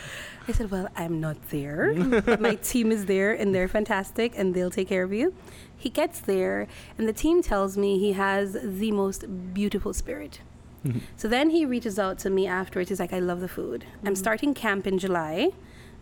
I 0.47 0.51
said, 0.51 0.69
Well, 0.69 0.89
I'm 0.97 1.21
not 1.21 1.38
there, 1.49 1.93
but 2.21 2.41
my 2.41 2.56
team 2.56 2.91
is 2.91 3.06
there, 3.06 3.34
and 3.34 3.56
they're 3.56 3.69
fantastic, 3.69 4.34
and 4.36 4.53
they'll 4.53 4.71
take 4.71 4.89
care 4.89 5.03
of 5.03 5.13
you. 5.13 5.34
He 5.77 5.89
gets 5.89 6.19
there, 6.19 6.67
and 6.97 7.08
the 7.08 7.13
team 7.13 7.41
tells 7.41 7.77
me 7.77 7.97
he 7.99 8.13
has 8.13 8.58
the 8.62 8.91
most 8.91 9.53
beautiful 9.53 9.93
spirit. 9.93 10.39
Mm-hmm. 10.86 10.99
So 11.15 11.27
then 11.29 11.51
he 11.51 11.65
reaches 11.65 11.97
out 11.97 12.19
to 12.19 12.29
me 12.29 12.45
afterwards. 12.47 12.89
He's 12.89 12.99
like, 12.99 13.13
I 13.13 13.19
love 13.19 13.39
the 13.39 13.47
food. 13.47 13.86
I'm 14.01 14.08
mm-hmm. 14.08 14.15
starting 14.15 14.53
camp 14.53 14.86
in 14.86 14.99
July, 14.99 15.51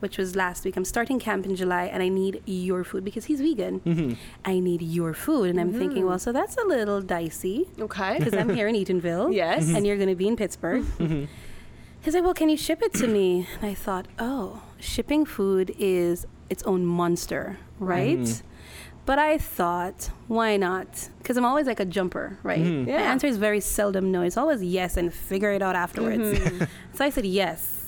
which 0.02 0.18
was 0.18 0.36
last 0.36 0.66
week. 0.66 0.76
I'm 0.76 0.86
starting 0.86 1.20
camp 1.20 1.46
in 1.46 1.56
July 1.56 1.86
and 1.86 2.02
I 2.04 2.10
need 2.10 2.42
your 2.46 2.84
food 2.84 3.04
because 3.04 3.26
he's 3.26 3.42
vegan. 3.42 3.80
Mm-hmm. 3.82 4.14
I 4.46 4.60
need 4.60 4.82
your 4.82 5.14
food. 5.14 5.50
And 5.50 5.60
I'm 5.60 5.70
mm-hmm. 5.70 5.80
thinking, 5.80 6.06
well, 6.06 6.20
so 6.20 6.32
that's 6.32 6.58
a 6.58 6.66
little 6.66 7.02
dicey 7.02 7.68
Okay. 7.80 8.18
because 8.18 8.34
I'm 8.34 8.50
here 8.50 8.68
in 8.68 8.76
Eatonville. 8.82 9.34
Yes. 9.34 9.74
And 9.74 9.86
you're 9.86 9.98
going 9.98 10.10
to 10.10 10.16
be 10.16 10.28
in 10.28 10.36
Pittsburgh. 10.36 10.84
Mm-hmm. 10.98 11.26
He's 12.02 12.16
like, 12.16 12.24
well, 12.24 12.34
can 12.34 12.50
you 12.50 12.58
ship 12.58 12.82
it 12.82 12.94
to 12.96 13.08
me? 13.08 13.48
And 13.62 13.70
I 13.70 13.76
thought, 13.76 14.08
oh, 14.18 14.64
shipping 14.80 15.24
food 15.24 15.76
is 15.78 16.26
its 16.50 16.64
own 16.64 16.84
monster, 16.84 17.58
right? 17.80 18.42
But 19.06 19.20
I 19.20 19.38
thought, 19.38 20.10
why 20.28 20.58
not? 20.58 21.10
Because 21.18 21.38
I'm 21.38 21.46
always 21.46 21.68
like 21.68 21.80
a 21.80 21.86
jumper, 21.86 22.38
right? 22.44 22.60
Yeah. 22.60 22.98
My 22.98 23.04
answer 23.04 23.28
is 23.28 23.38
very 23.38 23.60
seldom 23.60 24.12
no. 24.12 24.22
It's 24.22 24.38
always 24.38 24.64
yes 24.64 24.98
and 24.98 25.14
figure 25.14 25.52
it 25.52 25.62
out 25.62 25.76
afterwards. 25.76 26.40
so 26.94 27.06
I 27.06 27.10
said 27.10 27.26
yes. 27.26 27.81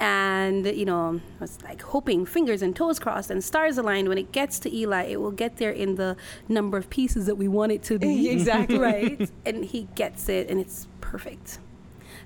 And, 0.00 0.64
you 0.66 0.84
know, 0.84 1.20
I 1.38 1.40
was 1.40 1.58
like 1.62 1.82
hoping, 1.82 2.24
fingers 2.24 2.62
and 2.62 2.74
toes 2.74 2.98
crossed 2.98 3.30
and 3.30 3.42
stars 3.42 3.78
aligned. 3.78 4.08
When 4.08 4.18
it 4.18 4.30
gets 4.30 4.58
to 4.60 4.74
Eli, 4.74 5.04
it 5.04 5.20
will 5.20 5.32
get 5.32 5.56
there 5.56 5.72
in 5.72 5.96
the 5.96 6.16
number 6.48 6.76
of 6.76 6.88
pieces 6.88 7.26
that 7.26 7.34
we 7.34 7.48
want 7.48 7.72
it 7.72 7.82
to 7.84 7.98
be. 7.98 8.28
Exactly. 8.38 8.78
right? 8.78 9.30
And 9.44 9.64
he 9.64 9.88
gets 9.94 10.28
it 10.28 10.48
and 10.48 10.60
it's 10.60 10.86
perfect. 11.00 11.58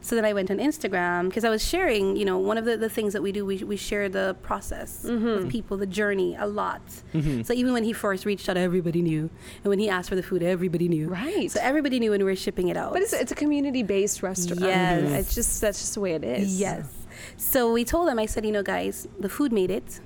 So 0.03 0.17
then 0.17 0.25
I 0.25 0.33
went 0.33 0.51
on 0.51 0.59
Instagram 0.59 1.29
because 1.29 1.45
I 1.45 1.49
was 1.49 1.65
sharing, 1.65 2.17
you 2.17 2.25
know, 2.25 2.37
one 2.37 2.59
of 2.59 2.65
the, 2.65 2.77
the 2.77 2.89
things 2.89 3.13
that 3.13 3.23
we 3.23 3.31
do, 3.31 3.47
we, 3.47 3.59
we 3.59 3.77
share 3.77 4.09
the 4.09 4.37
process 4.43 5.05
mm-hmm. 5.07 5.25
with 5.25 5.51
people, 5.51 5.77
the 5.77 5.87
journey 5.87 6.35
a 6.35 6.47
lot. 6.47 6.83
Mm-hmm. 7.15 7.43
So 7.43 7.55
even 7.55 7.73
when 7.73 7.85
he 7.85 7.93
first 7.93 8.27
reached 8.27 8.49
out, 8.49 8.57
everybody 8.57 9.01
knew. 9.01 9.31
And 9.63 9.67
when 9.67 9.79
he 9.79 9.89
asked 9.89 10.09
for 10.09 10.17
the 10.17 10.23
food, 10.23 10.43
everybody 10.43 10.89
knew. 10.89 11.09
Right. 11.09 11.51
So 11.51 11.61
everybody 11.63 12.01
knew 12.01 12.11
when 12.11 12.19
we 12.21 12.25
were 12.25 12.37
shipping 12.37 12.69
it 12.69 12.77
out. 12.77 12.93
But 12.93 13.03
it's, 13.03 13.13
it's 13.13 13.31
a 13.31 13.37
community-based 13.37 14.25
restaurant. 14.25 14.63
Yes. 14.63 15.09
It's 15.13 15.35
just 15.37 15.61
that's 15.61 15.79
just 15.79 15.95
the 15.95 16.01
way 16.01 16.15
it 16.15 16.25
is. 16.25 16.61
Yes. 16.61 16.93
So 17.37 17.73
we 17.73 17.85
told 17.85 18.09
them, 18.09 18.19
I 18.19 18.27
said, 18.27 18.45
you 18.45 18.53
know, 18.53 18.63
guys, 18.63 19.09
the 19.19 19.29
food 19.29 19.53
made 19.53 19.71
it. 19.71 20.01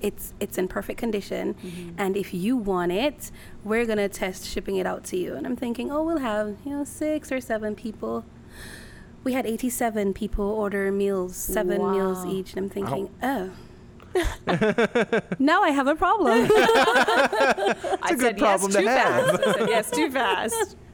It's 0.00 0.32
it's 0.40 0.56
in 0.56 0.66
perfect 0.66 0.98
condition, 0.98 1.54
mm-hmm. 1.54 1.90
and 1.98 2.16
if 2.16 2.32
you 2.32 2.56
want 2.56 2.90
it, 2.90 3.30
we're 3.64 3.84
gonna 3.84 4.08
test 4.08 4.46
shipping 4.46 4.76
it 4.76 4.86
out 4.86 5.04
to 5.04 5.18
you. 5.18 5.34
And 5.34 5.46
I'm 5.46 5.56
thinking, 5.56 5.90
oh, 5.92 6.02
we'll 6.02 6.20
have 6.20 6.56
you 6.64 6.70
know 6.70 6.84
six 6.84 7.30
or 7.30 7.38
seven 7.38 7.74
people. 7.74 8.24
we 9.22 9.34
had 9.34 9.44
87 9.46 10.14
people 10.14 10.46
order 10.46 10.90
meals, 10.90 11.36
seven 11.36 11.90
meals 11.92 12.24
each, 12.24 12.54
and 12.54 12.64
I'm 12.64 12.70
thinking, 12.70 13.10
oh. 13.22 13.50
now 15.38 15.62
I 15.62 15.70
have 15.70 15.86
a 15.86 15.94
problem. 15.94 16.48
I 16.50 17.98
a 18.10 18.14
good 18.14 18.20
said 18.20 18.38
problem 18.38 18.72
yes 18.72 18.76
to 18.76 18.80
too 18.80 18.88
have. 18.88 19.26
fast. 19.26 19.46
I 19.46 19.52
said 19.52 19.68
yes 19.68 19.90
too 19.90 20.10
fast. 20.10 20.76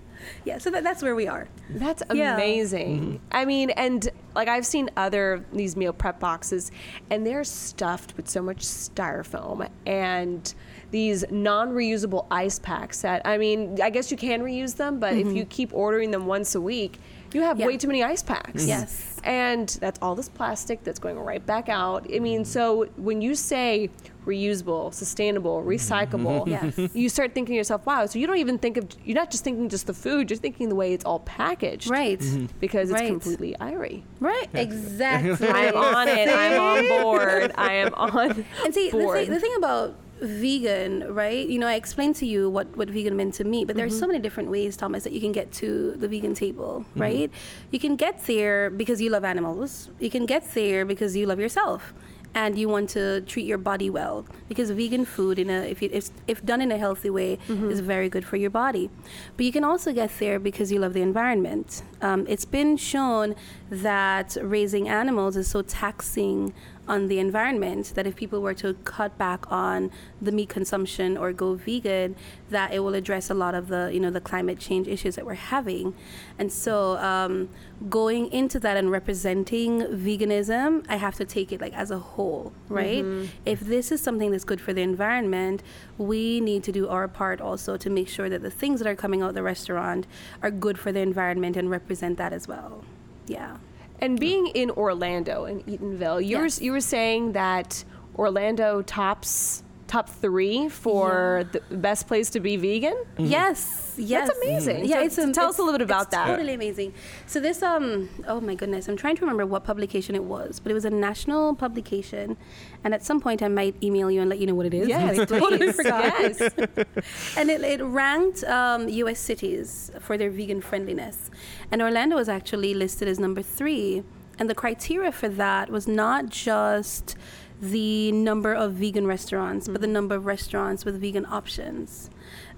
yeah, 0.47 0.59
so 0.59 0.71
that, 0.71 0.85
that's 0.85 1.03
where 1.03 1.17
we 1.17 1.27
are. 1.27 1.49
That's 1.69 2.05
Yeah. 2.15 2.37
amazing. 2.37 3.21
I 3.33 3.45
mean, 3.45 3.71
and 3.71 4.09
like 4.37 4.47
I've 4.47 4.65
seen 4.65 4.89
other 4.97 5.45
these 5.53 5.77
meal 5.77 5.93
prep 5.93 6.21
boxes, 6.21 6.71
and 7.11 7.27
they're 7.27 7.43
stuffed 7.43 8.17
with 8.17 8.29
so 8.29 8.41
much 8.41 8.59
styrofoam 8.59 9.69
and 9.87 10.55
these 10.93 11.25
non-reusable 11.33 12.27
ice 12.31 12.61
packs. 12.61 13.03
That 13.03 13.23
I 13.25 13.39
mean, 13.39 13.81
I 13.83 13.91
guess 13.91 14.13
you 14.13 14.17
can 14.17 14.41
reuse 14.41 14.77
them, 14.77 15.01
but 15.01 15.15
if 15.15 15.27
mm-hmm. 15.27 15.37
you 15.37 15.45
keep 15.47 15.75
ordering 15.75 16.13
them 16.13 16.27
once 16.27 16.55
a 16.55 16.61
week, 16.61 17.01
you 17.33 17.43
have 17.43 17.59
Yeah. 17.59 17.67
way 17.67 17.77
too 17.77 17.87
many 17.89 18.03
ice 18.03 18.23
packs. 18.23 18.67
Yes. 18.67 19.17
And 19.25 19.69
that's 19.81 19.99
all 20.03 20.15
this 20.15 20.29
plastic 20.29 20.85
that's 20.85 20.99
going 20.99 21.19
right 21.19 21.45
back 21.45 21.69
out. 21.69 22.07
I 22.15 22.19
mean, 22.21 22.45
so 22.45 22.87
when 22.97 23.21
you 23.21 23.35
say 23.35 23.91
reusable, 24.25 24.93
sustainable, 24.95 25.61
mm-hmm. 25.61 25.69
recyclable, 25.71 26.47
Yes. 26.49 26.95
you 26.95 27.09
start 27.09 27.33
thinking 27.35 27.53
to 27.55 27.57
yourself, 27.57 27.87
wow, 27.87 28.07
so 28.07 28.19
you 28.19 28.27
don't 28.27 28.39
even 28.39 28.59
think 28.59 28.77
of, 28.77 28.87
you're 29.05 29.15
not 29.17 29.31
just 29.31 29.45
thinking 29.45 29.69
just 29.69 29.87
the 29.87 29.95
food, 29.95 30.31
you're 30.31 30.37
thinking 30.39 30.69
the 30.69 30.75
way 30.75 30.93
it's 30.93 31.05
all 31.05 31.21
packaged. 31.21 31.89
Right. 31.91 32.19
Mm-hmm. 32.19 32.47
Because 32.61 32.91
it's 32.91 33.01
Right. 33.01 33.09
completely 33.09 33.57
Irie. 33.61 34.03
Right, 34.21 34.49
exactly. 34.55 35.49
I 35.49 35.67
am 35.67 35.77
on 35.77 36.09
it. 36.09 36.29
I'm 36.29 36.61
on 36.61 36.89
board. 37.03 37.53
I 37.57 37.73
am 37.75 37.95
on 37.95 38.45
And 38.65 38.75
see, 38.75 38.91
the 38.91 38.99
thing, 39.12 39.31
the 39.31 39.41
thing 39.41 39.55
about 39.59 39.95
vegan, 40.21 41.13
right? 41.15 41.47
You 41.49 41.59
know, 41.59 41.67
I 41.67 41.75
explained 41.75 42.17
to 42.17 42.27
you 42.27 42.49
what, 42.51 42.77
what 42.77 42.89
vegan 42.89 43.17
meant 43.17 43.35
to 43.35 43.45
me, 43.45 43.65
but 43.65 43.77
there's 43.77 43.93
Mm-hmm. 43.93 44.01
so 44.01 44.07
many 44.09 44.19
different 44.19 44.51
ways, 44.51 44.77
Thomas, 44.77 45.05
that 45.05 45.13
you 45.13 45.21
can 45.21 45.33
get 45.33 45.53
to 45.55 45.93
the 45.97 46.09
vegan 46.09 46.35
table, 46.35 46.85
right? 46.97 47.31
You 47.71 47.79
can 47.79 47.97
get 47.97 48.25
there 48.27 48.71
because 48.71 49.01
you 49.01 49.11
love 49.11 49.25
animals. 49.25 49.91
You 50.01 50.11
can 50.11 50.27
get 50.27 50.53
there 50.55 50.85
because 50.85 51.15
you 51.17 51.27
love 51.27 51.39
yourself. 51.41 51.95
And 52.35 52.59
you 52.59 52.69
want 52.69 52.91
to 52.91 53.23
treat 53.23 53.47
your 53.47 53.57
body 53.57 53.89
well 53.89 54.27
because 54.47 54.71
vegan 54.71 55.07
food, 55.07 55.39
in 55.39 55.49
a 55.49 55.61
if, 55.71 55.81
you, 55.81 55.89
if 55.91 56.11
if 56.27 56.45
done 56.45 56.61
in 56.61 56.71
a 56.71 56.77
healthy 56.77 57.09
way, 57.09 57.39
Mm-hmm. 57.49 57.71
is 57.71 57.81
very 57.81 58.11
good 58.11 58.27
for 58.27 58.37
your 58.37 58.51
body. 58.51 58.91
But 59.39 59.47
you 59.47 59.53
can 59.53 59.65
also 59.65 59.91
get 59.95 60.11
there 60.19 60.39
because 60.39 60.71
you 60.71 60.79
love 60.79 60.93
the 60.93 61.01
environment. 61.01 61.83
Um, 62.03 62.27
it's 62.29 62.45
been 62.45 62.77
shown 62.77 63.37
that 63.71 64.37
raising 64.43 64.87
animals 64.87 65.35
is 65.39 65.49
so 65.49 65.63
taxing 65.63 66.53
on 66.88 67.09
the 67.09 67.18
environment 67.18 67.92
that 67.94 68.07
if 68.07 68.16
people 68.16 68.40
were 68.40 68.55
to 68.55 68.75
cut 68.85 69.16
back 69.18 69.51
on 69.51 69.90
the 70.20 70.33
meat 70.33 70.49
consumption 70.49 71.16
or 71.16 71.33
go 71.33 71.55
vegan 71.55 72.16
that 72.51 72.72
it 72.72 72.81
will 72.81 72.94
address 72.94 73.31
a 73.31 73.35
lot 73.35 73.55
of 73.55 73.68
the 73.68 73.90
you 73.92 74.01
know 74.01 74.11
the 74.11 74.20
climate 74.20 74.59
change 74.59 74.87
issues 74.88 75.16
that 75.16 75.27
we're 75.27 75.35
having. 75.35 75.94
And 76.38 76.53
so 76.53 76.96
um, 76.99 77.49
going 77.88 78.33
into 78.33 78.59
that 78.61 78.77
and 78.77 78.90
representing 78.90 79.83
veganism 79.83 80.85
i 80.88 80.96
have 80.96 81.14
to 81.14 81.25
take 81.25 81.53
it 81.53 81.61
like 81.61 81.75
as 81.75 81.90
a 81.90 81.99
whole 81.99 82.53
right? 82.68 83.05
If 83.44 83.61
this 83.61 83.92
is 83.92 84.01
something 84.01 84.31
that's 84.31 84.44
good 84.44 84.61
for 84.61 84.72
the 84.72 84.83
environment 84.83 85.62
we 85.99 86.40
need 86.40 86.62
to 86.64 86.72
do 86.72 86.88
our 86.88 87.09
part 87.09 87.40
also 87.40 87.77
to 87.77 87.90
make 87.90 88.09
sure 88.09 88.29
that 88.29 88.42
the 88.42 88.51
things 88.51 88.81
that 88.81 88.88
are 88.88 88.94
coming 88.94 89.22
out 89.22 89.31
of 89.31 89.35
the 89.35 89.42
restaurant 89.42 90.07
are 90.42 90.51
good 90.51 90.79
for 90.79 90.92
the 90.92 91.01
environment 91.01 91.57
and 91.57 91.70
represent 91.70 92.18
that 92.18 92.33
as 92.33 92.49
well. 92.49 92.85
Yeah 93.27 93.59
and 94.01 94.19
being 94.21 94.49
in 94.49 94.71
Orlando 94.71 95.45
and 95.45 95.65
Eatonville, 95.67 96.25
you 96.25 96.39
Yes. 96.43 96.59
were 96.61 96.65
you 96.65 96.73
were 96.73 96.81
saying 96.81 97.33
that 97.33 97.85
Orlando 98.17 98.83
tops 98.83 99.63
top 99.87 100.09
three 100.09 100.68
for 100.68 101.49
the 101.53 101.61
best 101.77 102.07
place 102.09 102.29
to 102.31 102.40
be 102.40 102.57
vegan. 102.57 102.96
Yes, 103.18 103.94
yes. 103.96 104.29
That's 104.29 104.38
amazing. 104.40 104.85
Yeah, 104.87 104.96
So 104.96 105.05
it's 105.05 105.16
t- 105.16 105.22
um, 105.22 105.33
tell 105.33 105.49
us 105.49 105.59
a 105.59 105.62
little 105.62 105.79
bit 105.79 105.85
about 105.85 106.03
it's 106.03 106.11
that. 106.11 106.27
Totally 106.27 106.55
amazing. 106.55 106.92
So 107.27 107.38
this 107.40 107.62
um 107.62 108.09
oh 108.27 108.40
my 108.40 108.55
goodness, 108.55 108.88
I'm 108.88 108.96
trying 108.96 109.16
to 109.16 109.20
remember 109.22 109.46
what 109.46 109.64
publication 109.64 110.14
it 110.14 110.25
was, 110.25 110.59
but 110.61 110.70
it 110.70 110.75
was 110.75 110.85
a 110.85 110.90
national 110.90 111.55
publication, 111.55 112.37
and 112.85 112.94
at 112.94 113.05
some 113.05 113.20
point 113.20 113.42
I 113.42 113.49
might 113.49 113.81
email 113.83 114.11
you 114.11 114.20
and 114.20 114.29
let 114.31 114.38
you 114.38 114.46
know 114.46 114.55
what 114.55 114.66
it 114.66 114.75
is. 114.75 114.88
Yes, 114.96 115.18
I 115.18 115.25
totally 115.25 115.59
please. 115.59 115.77
forgot. 115.77 116.05
Yes. 116.20 116.40
and 117.37 117.51
it, 117.51 117.61
it 117.62 117.83
ranked 117.83 118.44
um, 118.44 118.88
U.S. 118.88 119.18
cities 119.20 119.90
for 120.01 120.16
their 120.18 120.31
vegan 120.31 120.61
friendliness, 120.61 121.31
and 121.70 121.81
Orlando 121.83 122.16
was 122.16 122.29
actually 122.29 122.75
listed 122.75 123.09
as 123.09 123.18
number 123.18 123.42
three. 123.42 124.03
And 124.38 124.51
the 124.51 124.55
criteria 124.55 125.12
for 125.12 125.31
that 125.31 125.70
was 125.70 125.88
not 125.88 126.29
just 126.29 127.16
the 127.61 128.12
number 128.12 128.53
of 128.53 128.73
vegan 128.75 129.07
restaurants, 129.07 129.66
but 129.69 129.81
the 129.81 129.87
mm-hmm. 129.87 129.95
number 129.95 130.14
of 130.14 130.27
restaurants 130.27 130.85
with 130.85 131.01
vegan 131.01 131.27
options. 131.27 132.11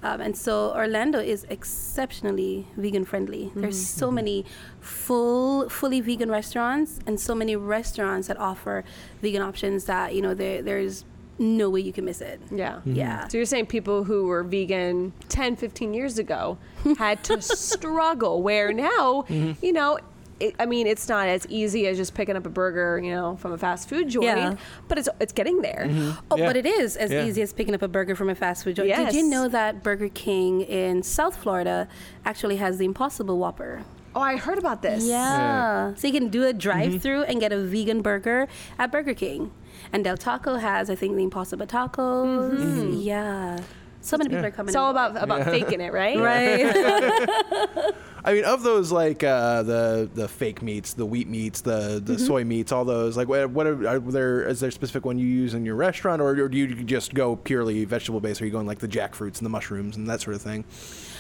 Um, 0.03 0.21
and 0.21 0.37
so 0.37 0.73
Orlando 0.75 1.21
is 1.21 1.45
exceptionally 1.49 2.67
vegan 2.77 3.05
friendly. 3.05 3.53
There's 3.55 3.77
mm-hmm. 3.77 3.99
so 3.99 4.11
many 4.11 4.45
full, 4.81 5.69
fully 5.69 6.01
vegan 6.01 6.31
restaurants, 6.31 7.01
and 7.07 7.21
so 7.21 7.35
many 7.35 7.57
restaurants 7.57 8.29
that 8.29 8.39
offer 8.39 8.85
vegan 9.23 9.43
options 9.43 9.85
that 9.85 10.15
you 10.15 10.23
know 10.23 10.35
there, 10.35 10.63
there's 10.63 11.05
no 11.39 11.71
way 11.71 11.81
you 11.81 11.93
can 11.93 12.05
miss 12.05 12.21
it. 12.21 12.41
Yeah. 12.51 12.75
Mm-hmm. 12.77 12.95
Yeah. 12.95 13.29
So 13.29 13.39
you're 13.39 13.47
saying 13.47 13.67
people 13.67 14.05
who 14.05 14.27
were 14.27 14.43
vegan 14.43 15.13
10, 15.29 15.57
15 15.57 15.95
years 15.95 16.19
ago 16.19 16.59
had 16.99 17.23
to 17.25 17.41
struggle, 17.41 18.43
where 18.43 18.73
now, 18.73 19.25
you 19.29 19.73
know, 19.73 19.99
it, 20.41 20.55
I 20.59 20.67
mean, 20.67 20.87
it's 20.87 21.09
not 21.09 21.29
as 21.29 21.47
easy 21.49 21.87
as 21.87 21.97
just 21.97 22.15
picking 22.15 22.37
up 22.37 22.47
a 22.47 22.51
burger, 22.51 23.01
you 23.03 23.11
know, 23.11 23.37
from 23.37 23.53
a 23.53 23.59
fast 23.59 23.89
food 23.89 24.09
joint, 24.09 24.25
Yeah. 24.25 24.57
but 24.89 24.99
it's 24.99 25.09
it's 25.21 25.33
getting 25.33 25.63
there. 25.63 25.87
Mm-hmm. 25.89 26.19
Oh, 26.31 26.37
Yeah. 26.37 26.47
but 26.47 26.57
it 26.57 26.67
is 26.67 26.97
as 26.97 27.11
Yeah. 27.11 27.25
easy 27.25 27.43
as 27.43 27.53
picking 27.53 27.75
up 27.75 27.83
a 27.83 27.89
burger 27.89 28.15
from 28.15 28.29
a 28.29 28.35
fast 28.35 28.65
food 28.65 28.77
joint. 28.77 28.89
Yes. 28.89 29.13
Did 29.13 29.19
you 29.19 29.29
know 29.29 29.49
that 29.49 29.83
Burger 29.83 30.09
King 30.09 30.63
in 30.63 31.03
South 31.03 31.37
Florida 31.37 31.89
actually 32.25 32.57
has 32.57 32.79
the 32.79 32.85
Impossible 32.85 33.39
Whopper? 33.39 33.83
Oh, 34.15 34.21
I 34.21 34.37
heard 34.37 34.59
about 34.59 34.83
this. 34.83 35.05
Yeah. 35.05 35.95
So 35.95 36.07
you 36.07 36.13
can 36.13 36.29
do 36.29 36.45
a 36.45 36.53
drive-through 36.53 37.23
mm-hmm. 37.23 37.31
and 37.31 37.41
get 37.41 37.53
a 37.53 37.59
vegan 37.59 38.01
burger 38.03 38.49
at 38.79 38.91
Burger 38.91 39.15
King. 39.15 39.53
And 39.93 40.03
Del 40.03 40.17
Taco 40.17 40.57
has, 40.57 40.91
I 40.91 40.95
think, 40.95 41.17
the 41.17 41.23
Impossible 41.23 41.67
Tacos. 41.67 42.51
Mm-hmm. 42.59 42.93
Yeah. 42.95 43.61
So 44.09 44.17
many 44.17 44.31
people 44.31 44.47
are 44.47 44.51
coming. 44.51 44.69
It's 44.69 44.77
all 44.77 44.91
in. 44.91 44.97
about 44.97 45.23
about 45.23 45.45
faking 45.45 45.83
it, 45.83 45.93
right? 45.93 46.19
right. 46.19 47.95
I 48.25 48.33
mean, 48.33 48.45
of 48.45 48.63
those 48.63 48.91
like 48.91 49.23
uh, 49.23 49.63
the 49.63 50.11
the 50.13 50.27
fake 50.27 50.63
meats, 50.63 50.95
the 50.95 51.05
wheat 51.05 51.29
meats, 51.29 51.61
the 51.61 52.01
the 52.03 52.19
soy 52.19 52.43
meats, 52.45 52.73
all 52.73 52.85
those. 52.85 53.17
Like, 53.17 53.29
what, 53.29 53.51
what 53.51 53.67
are, 53.67 53.87
are 53.87 53.99
there? 53.99 54.49
Is 54.49 54.61
there 54.61 54.71
a 54.71 54.73
specific 54.73 55.05
one 55.05 55.19
you 55.19 55.27
use 55.27 55.53
in 55.53 55.67
your 55.67 55.75
restaurant, 55.75 56.23
or, 56.23 56.31
or 56.31 56.49
do 56.49 56.57
you 56.57 56.75
just 56.85 57.13
go 57.13 57.37
purely 57.37 57.85
vegetable 57.85 58.21
based? 58.21 58.41
Are 58.41 58.47
you 58.47 58.51
going 58.51 58.67
like 58.67 58.79
the 58.79 58.89
jackfruits 58.89 59.39
and 59.39 59.47
the 59.47 59.51
mushrooms 59.51 59.97
and 59.97 60.09
that 60.09 60.23
sort 60.23 60.37
of 60.37 60.43
thing? 60.43 60.65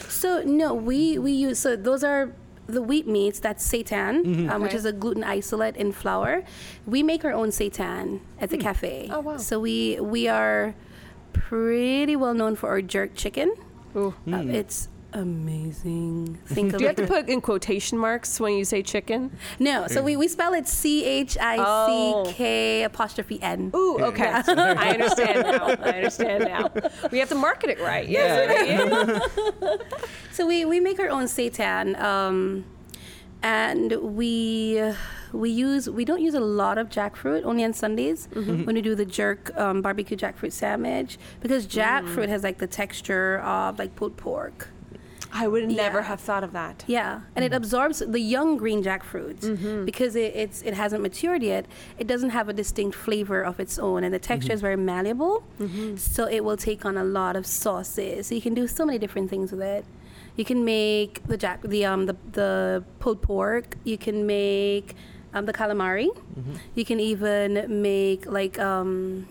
So 0.09 0.42
no, 0.42 0.72
we 0.72 1.18
we 1.18 1.33
use 1.33 1.59
so 1.59 1.77
those 1.77 2.03
are 2.03 2.33
the 2.66 2.83
wheat 2.83 3.07
meats. 3.07 3.38
That's 3.38 3.66
seitan, 3.66 4.51
um, 4.51 4.62
which 4.62 4.74
is 4.74 4.87
a 4.87 4.92
gluten 4.92 5.24
isolate 5.24 5.77
in 5.77 5.92
flour. 5.92 6.42
We 6.87 7.03
make 7.03 7.24
our 7.24 7.33
own 7.33 7.48
seitan 7.48 8.20
at 8.40 8.48
the 8.48 8.57
cafe. 8.57 9.09
Oh, 9.11 9.20
wow. 9.20 9.37
So 9.37 9.61
we 9.61 10.01
we 10.01 10.27
are 10.27 10.74
pretty 11.40 12.16
well 12.16 12.35
known 12.35 12.57
for 12.57 12.68
our 12.68 12.83
jerk 12.83 13.14
chicken. 13.14 13.55
Ooh. 13.96 14.14
Uh, 14.31 14.42
it's 14.46 14.88
amazing. 15.14 16.38
Think 16.46 16.72
Do 16.77 16.83
you 16.83 16.87
have 16.87 16.96
to 16.96 17.07
put 17.07 17.29
in 17.29 17.40
quotation 17.40 17.96
marks 17.98 18.38
when 18.38 18.55
you 18.55 18.64
say 18.64 18.83
chicken? 18.83 19.37
no, 19.59 19.87
so 19.87 20.03
we, 20.03 20.16
we 20.16 20.29
spell 20.29 20.53
it 20.55 20.68
C 20.68 21.05
H 21.05 21.38
I 21.40 22.27
C 22.27 22.33
K 22.35 22.83
apostrophe 22.85 23.40
N. 23.42 23.70
Ooh, 23.74 23.98
okay. 24.01 24.29
I 24.46 24.90
understand 24.90 25.42
now. 25.44 25.66
I 25.66 25.90
understand 25.90 26.44
now. 26.44 26.70
We 27.11 27.18
have 27.18 27.29
to 27.31 27.35
market 27.35 27.70
it 27.70 27.81
right. 27.81 28.09
Yes. 28.09 29.22
right? 29.61 29.81
So 30.33 30.46
we, 30.46 30.64
we 30.64 30.79
make 30.79 31.01
our 31.01 31.09
own 31.09 31.24
seitan, 31.24 31.98
um, 32.01 32.64
and 33.42 33.92
we 34.16 34.83
we 35.33 35.51
use 35.51 35.88
we 35.88 36.05
don't 36.05 36.20
use 36.22 36.35
a 36.35 36.40
lot 36.40 36.79
of 36.79 36.88
jackfruit 36.88 37.44
only 37.44 37.64
on 37.64 37.72
Sundays 37.72 38.29
Mm-hmm. 38.33 38.64
when 38.64 38.74
we 38.74 38.83
do 38.83 38.94
the 38.94 39.05
jerk 39.07 39.57
um, 39.57 39.83
barbecue 39.83 40.16
jackfruit 40.16 40.53
sandwich 40.53 41.18
because 41.40 41.66
jackfruit 41.66 42.27
Mm. 42.27 42.29
has 42.29 42.42
like 42.42 42.59
the 42.59 42.66
texture 42.66 43.38
of 43.40 43.79
like 43.79 43.94
pulled 43.96 44.16
pork. 44.16 44.68
I 45.31 45.46
would 45.46 45.68
never 45.68 45.98
Yeah. 45.98 46.05
have 46.05 46.20
thought 46.20 46.42
of 46.42 46.53
that. 46.55 46.85
Yeah, 46.87 47.20
and 47.37 47.44
it 47.44 47.53
absorbs 47.53 47.98
the 47.98 48.18
young 48.18 48.57
green 48.57 48.83
jackfruit 48.83 49.40
Mm-hmm. 49.40 49.85
because 49.85 50.16
it, 50.16 50.33
it's 50.35 50.62
it 50.62 50.72
hasn't 50.72 51.03
matured 51.03 51.42
yet. 51.42 51.66
It 51.98 52.07
doesn't 52.07 52.31
have 52.31 52.48
a 52.48 52.55
distinct 52.55 52.96
flavor 52.96 53.42
of 53.42 53.61
its 53.61 53.79
own, 53.79 54.05
and 54.05 54.12
the 54.14 54.18
texture 54.18 54.55
is 54.55 54.62
very 54.62 54.77
malleable. 54.77 55.44
Mm-hmm. 55.61 55.96
So 55.96 56.27
it 56.27 56.42
will 56.44 56.57
take 56.57 56.87
on 56.87 56.96
a 56.96 57.05
lot 57.05 57.37
of 57.37 57.44
sauces. 57.46 58.29
So 58.29 58.35
you 58.35 58.40
can 58.40 58.55
do 58.55 58.66
so 58.66 58.87
many 58.87 58.98
different 58.98 59.29
things 59.29 59.53
with 59.53 59.61
it. 59.61 59.85
You 60.38 60.44
can 60.44 60.64
make 60.64 61.12
the 61.27 61.37
jack 61.37 61.59
the 61.62 61.85
um 61.85 62.07
the 62.07 62.16
the 62.33 62.85
pulled 63.01 63.20
pork. 63.22 63.77
You 63.85 63.98
can 63.98 64.24
make 64.27 64.94
um, 65.35 65.44
the 65.46 65.53
calamari. 65.53 66.09
You 66.74 66.85
can 66.90 66.98
even 67.01 67.48
make 67.83 68.24
like 68.38 68.59
um 68.59 69.27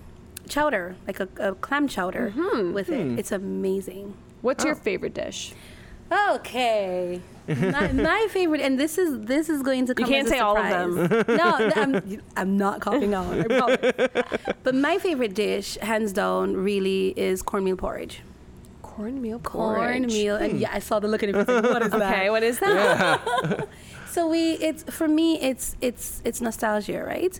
chowder, 0.49 0.95
like 1.07 1.19
a, 1.19 1.27
a 1.39 1.55
clam 1.55 1.87
chowder 1.87 2.33
Mm-hmm. 2.35 2.73
with 2.73 2.89
it. 2.89 3.17
It's 3.19 3.31
amazing. 3.31 4.13
What's 4.41 4.63
your 4.65 4.75
favorite 4.75 5.13
dish? 5.13 5.53
Okay. 6.11 7.21
my, 7.47 7.91
my 7.93 8.27
favorite, 8.29 8.61
and 8.61 8.77
this 8.79 8.97
is 8.97 9.09
this 9.25 9.47
is 9.49 9.61
going 9.63 9.85
to 9.87 9.95
come. 9.95 10.07
can't 10.09 10.25
as 10.27 10.31
a 10.31 10.35
say 10.35 10.39
all 10.39 10.57
of 10.57 10.67
them. 10.69 10.91
no, 11.37 11.57
no, 11.69 11.71
I'm, 11.75 12.21
I'm 12.35 12.57
not 12.57 12.81
copying 12.81 13.13
out. 13.13 13.27
I 13.33 13.43
promise. 13.43 14.43
But 14.63 14.75
my 14.75 14.97
favorite 14.97 15.33
dish, 15.33 15.77
hands 15.77 16.11
down, 16.11 16.55
really 16.57 17.13
is 17.15 17.41
cornmeal 17.41 17.77
porridge. 17.77 18.21
Cornmeal 18.97 19.39
porridge. 19.39 20.01
Cornmeal, 20.01 20.35
and 20.37 20.59
yeah, 20.59 20.71
I 20.73 20.79
saw 20.79 20.99
the 20.99 21.07
look 21.07 21.21
in 21.23 21.31
face. 21.33 21.47
Like, 21.47 21.63
what 21.63 21.83
is 21.83 21.91
that? 21.91 22.13
Okay, 22.13 22.29
what 22.29 22.43
is 22.43 22.59
that? 22.65 23.67
So 24.09 24.27
we, 24.27 24.53
it's 24.53 24.81
for 24.83 25.07
me, 25.07 25.39
it's 25.39 25.75
it's 25.79 26.23
it's 26.25 26.41
nostalgia, 26.41 27.03
right? 27.03 27.37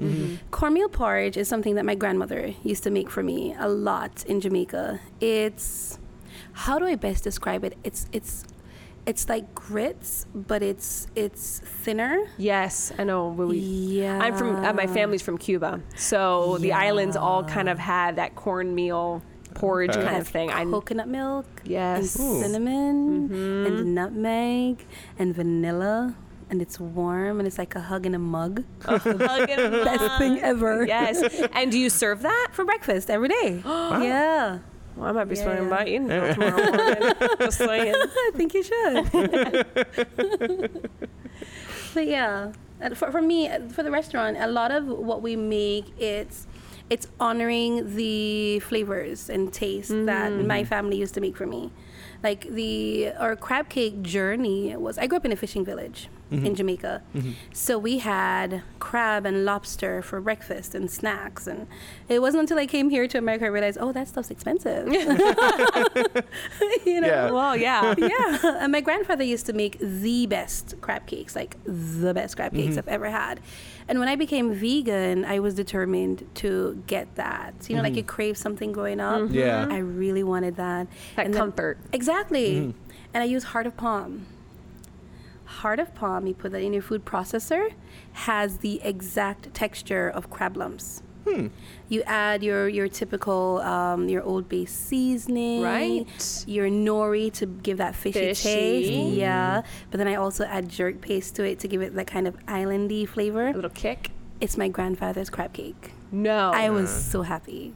Cornmeal 0.51 0.89
porridge 0.89 1.35
is 1.35 1.47
something 1.47 1.73
that 1.75 1.85
my 1.85 1.95
grandmother 1.95 2.53
used 2.61 2.83
to 2.83 2.91
make 2.91 3.09
for 3.09 3.23
me 3.23 3.55
a 3.57 3.67
lot 3.67 4.23
in 4.27 4.39
Jamaica. 4.41 4.99
It's 5.19 5.97
how 6.53 6.77
do 6.77 6.85
I 6.85 6.93
best 6.95 7.23
describe 7.23 7.63
it? 7.63 7.75
It's 7.83 8.05
it's 8.11 8.43
it's 9.07 9.27
like 9.27 9.55
grits, 9.55 10.27
but 10.35 10.61
it's 10.61 11.07
it's 11.15 11.59
thinner. 11.83 12.27
Yes, 12.37 12.91
I 12.99 13.05
know. 13.05 13.29
we, 13.29 13.57
Yeah. 13.57 14.19
I'm 14.21 14.35
from. 14.37 14.63
Uh, 14.63 14.73
my 14.73 14.85
family's 14.85 15.23
from 15.23 15.39
Cuba, 15.39 15.81
so 15.95 16.57
the 16.59 16.73
islands 16.73 17.15
all 17.15 17.43
kind 17.43 17.69
of 17.69 17.79
had 17.79 18.17
that 18.17 18.35
cornmeal 18.35 19.23
porridge 19.57 19.91
Okay. 19.91 20.03
kind 20.05 20.17
of 20.17 20.27
thing. 20.27 20.51
I 20.51 20.65
coconut 20.65 21.07
milk 21.07 21.45
yes. 21.63 22.15
and 22.15 22.43
cinnamon 22.43 23.31
and 23.31 23.31
mm-hmm. 23.31 23.93
nutmeg 23.93 24.85
and 25.17 25.35
vanilla 25.35 26.15
and 26.49 26.61
it's 26.61 26.79
warm 26.79 27.39
and 27.39 27.47
it's 27.47 27.57
like 27.57 27.75
a 27.75 27.81
hug 27.81 28.05
in 28.05 28.15
a 28.15 28.19
mug. 28.19 28.63
Hug 28.83 29.05
and 29.05 29.71
Best 29.83 30.17
thing 30.17 30.39
ever. 30.39 30.85
Yes. 30.85 31.21
And 31.53 31.71
do 31.71 31.79
you 31.79 31.89
serve 31.89 32.21
that? 32.21 32.49
For 32.53 32.63
breakfast 32.65 33.09
every 33.09 33.29
day. 33.29 33.63
Yeah. 34.07 34.59
Well, 34.95 35.09
I 35.09 35.11
might 35.11 35.25
be 35.25 35.35
Yeah. 35.35 35.43
swinging 35.43 35.69
by 35.69 35.85
eating 35.85 36.09
it 36.09 36.33
tomorrow 36.33 36.71
morning. 36.71 37.13
Just 37.39 37.57
saying. 37.59 37.93
I 37.95 38.31
think 38.33 38.53
you 38.55 38.63
should. 38.63 39.11
but 41.93 42.07
yeah, 42.07 42.51
for, 42.95 43.11
for 43.11 43.21
me, 43.21 43.49
for 43.69 43.83
the 43.83 43.91
restaurant, 43.91 44.37
a 44.37 44.47
lot 44.47 44.71
of 44.71 44.87
what 44.87 45.21
we 45.21 45.35
make, 45.35 45.85
it's 45.99 46.47
it's 46.89 47.07
honoring 47.19 47.95
the 47.95 48.59
flavors 48.61 49.29
and 49.29 49.51
taste 49.51 49.89
that 49.89 50.31
mm-hmm. 50.31 50.47
my 50.47 50.63
family 50.63 50.97
used 50.97 51.13
to 51.15 51.21
make 51.21 51.35
for 51.35 51.45
me. 51.45 51.71
Like 52.23 52.47
the 52.47 53.11
our 53.13 53.35
crab 53.35 53.69
cake 53.69 54.01
journey 54.01 54.75
was. 54.75 54.97
I 54.97 55.07
grew 55.07 55.17
up 55.17 55.25
in 55.25 55.31
a 55.31 55.35
fishing 55.35 55.65
village 55.65 56.09
in 56.31 56.55
Jamaica, 56.55 57.01
so 57.53 57.77
we 57.77 57.99
had 57.99 58.61
crab 58.79 59.25
and 59.25 59.45
lobster 59.45 60.01
for 60.01 60.19
breakfast 60.21 60.75
and 60.75 60.91
snacks. 60.91 61.47
And 61.47 61.67
it 62.09 62.19
wasn't 62.19 62.41
until 62.41 62.57
I 62.59 62.65
came 62.65 62.89
here 62.89 63.07
to 63.07 63.17
America 63.17 63.45
I 63.45 63.47
realized, 63.47 63.77
oh, 63.79 63.91
that 63.93 64.07
stuff's 64.07 64.29
expensive. 64.31 64.87
you 66.85 67.01
know, 67.01 67.07
Yeah. 67.07 67.31
Well, 67.31 67.55
yeah. 67.55 67.95
yeah. 67.97 68.57
And 68.63 68.71
my 68.71 68.81
grandfather 68.81 69.23
used 69.23 69.45
to 69.47 69.53
make 69.53 69.77
the 69.79 70.25
best 70.27 70.75
crab 70.81 71.05
cakes, 71.07 71.35
like 71.35 71.57
the 71.65 72.13
best 72.13 72.35
crab 72.35 72.53
cakes 72.53 72.67
Mm-hmm. 72.71 72.79
I've 72.79 72.87
ever 72.89 73.09
had. 73.09 73.39
And 73.87 73.99
when 73.99 74.09
I 74.09 74.15
became 74.17 74.53
vegan, 74.53 75.23
I 75.23 75.39
was 75.39 75.53
determined 75.55 76.27
to 76.35 76.83
get 76.87 77.15
that. 77.15 77.53
You 77.69 77.77
know, 77.77 77.81
like 77.81 77.95
you 77.95 78.03
crave 78.03 78.37
something 78.37 78.71
growing 78.73 78.99
up. 78.99 79.21
Mm-hmm. 79.21 79.33
Yeah. 79.33 79.67
I 79.69 79.77
really 79.77 80.23
wanted 80.23 80.57
that. 80.57 80.87
That 81.15 81.25
And 81.25 81.33
then- 81.33 81.39
comfort. 81.41 81.77
Exactly. 81.93 82.55
Mm-hmm. 82.55 82.71
And 83.13 83.23
I 83.23 83.25
use 83.25 83.45
heart 83.45 83.65
of 83.65 83.77
palm. 83.77 84.25
Heart 85.47 85.79
of 85.79 85.95
palm, 85.95 86.27
you 86.27 86.33
put 86.33 86.51
that 86.51 86.61
in 86.61 86.73
your 86.73 86.81
food 86.81 87.05
processor, 87.05 87.71
has 88.13 88.57
the 88.57 88.81
exact 88.83 89.53
texture 89.53 90.09
of 90.09 90.29
crab 90.29 90.57
lumps. 90.57 91.01
Hmm. 91.25 91.47
You 91.89 92.03
add 92.03 92.41
your 92.43 92.69
your 92.69 92.87
typical 92.87 93.59
um, 93.61 94.07
your 94.07 94.23
old 94.23 94.47
base 94.47 94.71
seasoning, 94.71 95.61
Right. 95.61 96.05
Your 96.47 96.69
nori 96.69 97.31
to 97.33 97.45
give 97.45 97.77
that 97.79 97.95
fishy, 97.95 98.19
Fishy. 98.19 98.43
taste, 98.49 99.13
yeah. 99.17 99.61
But 99.91 99.97
then 99.97 100.07
I 100.07 100.15
also 100.15 100.45
add 100.45 100.69
jerk 100.69 101.01
paste 101.01 101.35
to 101.35 101.43
it 101.43 101.59
to 101.59 101.67
give 101.67 101.81
it 101.81 101.95
that 101.95 102.07
kind 102.07 102.27
of 102.27 102.37
islandy 102.45 103.07
flavor. 103.07 103.47
A 103.47 103.53
little 103.53 103.69
kick. 103.69 104.11
It's 104.39 104.57
my 104.57 104.67
grandfather's 104.69 105.29
crab 105.29 105.51
cake. 105.53 105.91
No. 106.11 106.51
I 106.53 106.69
was 106.69 106.89
so 106.89 107.23
happy. 107.23 107.73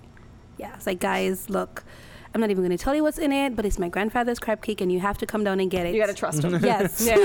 Yeah, 0.57 0.75
it's 0.75 0.85
like 0.87 0.99
guys, 0.99 1.49
look, 1.49 1.83
I'm 2.33 2.39
not 2.39 2.49
even 2.49 2.63
going 2.63 2.75
to 2.77 2.81
tell 2.81 2.95
you 2.95 3.03
what's 3.03 3.17
in 3.17 3.33
it, 3.33 3.57
but 3.57 3.65
it's 3.65 3.77
my 3.77 3.89
grandfather's 3.89 4.39
crab 4.39 4.61
cake, 4.61 4.79
and 4.79 4.89
you 4.89 5.01
have 5.01 5.17
to 5.17 5.25
come 5.25 5.43
down 5.43 5.59
and 5.59 5.69
get 5.69 5.85
it. 5.85 5.93
You 5.93 5.99
got 5.99 6.07
to 6.07 6.13
trust 6.13 6.43
him. 6.43 6.53
Yes. 6.63 7.05
Yeah. 7.05 7.15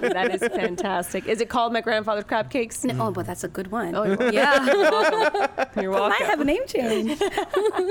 that 0.00 0.30
is 0.34 0.40
fantastic. 0.40 1.26
Is 1.26 1.40
it 1.42 1.50
called 1.50 1.72
my 1.72 1.82
grandfather's 1.82 2.24
crab 2.24 2.48
cakes? 2.50 2.82
No, 2.84 3.08
oh, 3.08 3.10
but 3.10 3.26
that's 3.26 3.44
a 3.44 3.48
good 3.48 3.70
one. 3.70 3.94
Oh, 3.94 4.04
you're 4.04 4.16
welcome. 4.16 4.34
yeah. 4.34 5.64
You're 5.80 5.90
Might 5.92 6.00
welcome. 6.00 6.26
have 6.26 6.40
a 6.40 6.44
name 6.44 6.66
change. 6.66 7.18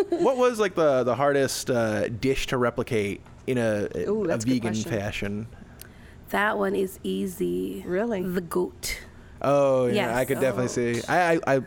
What 0.10 0.38
was 0.38 0.60
like 0.60 0.76
the 0.76 1.04
the 1.04 1.16
hardest 1.16 1.70
uh, 1.70 2.08
dish 2.10 2.48
to 2.48 2.58
replicate 2.58 3.22
in 3.48 3.58
a, 3.58 3.88
Ooh, 4.08 4.24
a 4.24 4.28
that's 4.28 4.44
a 4.46 4.48
good 4.48 4.64
vegan 4.64 4.74
fashion? 4.76 5.48
that 6.30 6.58
one 6.58 6.76
is 6.76 7.00
easy. 7.04 7.84
Really? 7.86 8.22
The 8.24 8.42
goat. 8.42 9.00
Oh 9.42 9.88
yeah, 9.88 9.94
Yes. 9.94 10.18
I 10.18 10.26
could 10.26 10.40
definitely 10.40 10.70
see. 10.70 11.02
I 11.08 11.34
I, 11.34 11.40
I, 11.58 11.62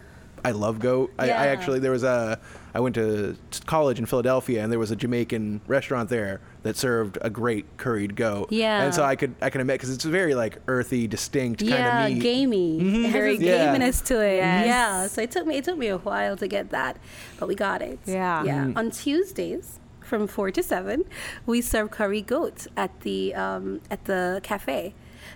I 0.44 0.50
love 0.50 0.78
goat. 0.78 1.12
I, 1.18 1.26
I 1.30 1.46
actually 1.48 1.78
there 1.78 1.90
was 1.90 2.04
a 2.04 2.38
I 2.74 2.80
went 2.80 2.96
to 2.96 3.37
college 3.66 3.98
in 3.98 4.07
Philadelphia 4.07 4.62
and 4.62 4.70
there 4.70 4.78
was 4.78 4.90
a 4.90 4.96
Jamaican 4.96 5.61
restaurant 5.66 6.11
there 6.11 6.40
that 6.64 6.76
served 6.76 7.18
a 7.22 7.30
great 7.30 7.64
curried 7.76 8.14
goat. 8.16 8.50
Yeah. 8.50 8.83
And 8.83 8.94
so 8.94 9.04
I 9.04 9.16
could 9.16 9.35
I 9.40 9.48
can 9.50 9.61
admit 9.61 9.74
because 9.80 9.90
it's 9.94 10.04
very 10.04 10.35
like 10.35 10.59
earthy, 10.68 11.07
distinct 11.07 11.62
yeah, 11.62 11.90
kind 11.90 12.12
of 12.12 12.18
meat. 12.18 12.22
gamey. 12.22 12.78
It 12.80 13.02
has 13.04 13.12
Very 13.12 13.37
this 13.37 13.46
Yeah. 13.46 13.74
gaminess 13.76 14.04
to 14.07 14.20
it. 14.20 14.37
Yes. 14.37 14.66
Yeah. 14.66 15.07
So 15.07 15.22
it 15.22 15.30
took 15.30 15.46
me 15.46 15.57
it 15.57 15.64
took 15.64 15.78
me 15.78 15.88
a 15.88 15.98
while 15.98 16.37
to 16.37 16.46
get 16.46 16.70
that, 16.70 16.98
but 17.38 17.48
we 17.48 17.54
got 17.54 17.80
it. 17.80 17.98
Yeah. 18.07 18.42
Yeah. 18.44 18.72
On 18.76 18.90
Tuesdays 18.90 19.78
from 20.00 20.26
four 20.26 20.50
to 20.50 20.62
seven, 20.62 21.04
we 21.46 21.62
serve 21.62 21.90
curry 21.90 22.20
goat 22.20 22.66
at 22.76 23.00
the 23.00 23.35
um, 23.35 23.80
at 23.90 24.04
the 24.04 24.40
cafe. 24.42 24.94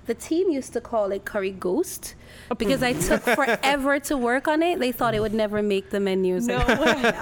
The 0.08 0.14
team 0.14 0.50
used 0.50 0.72
to 0.72 0.80
call 0.80 1.12
it 1.12 1.26
curry 1.26 1.50
ghost 1.50 2.14
because 2.58 2.82
I 2.82 2.94
took 2.94 3.20
forever 3.22 4.00
to 4.00 4.16
work 4.16 4.48
on 4.48 4.62
it. 4.62 4.78
They 4.78 4.90
thought 4.90 5.14
it 5.14 5.20
would 5.20 5.34
never 5.34 5.62
make 5.62 5.90
the 5.90 6.00
menus. 6.00 6.46
No 6.46 6.56
way. 6.58 7.12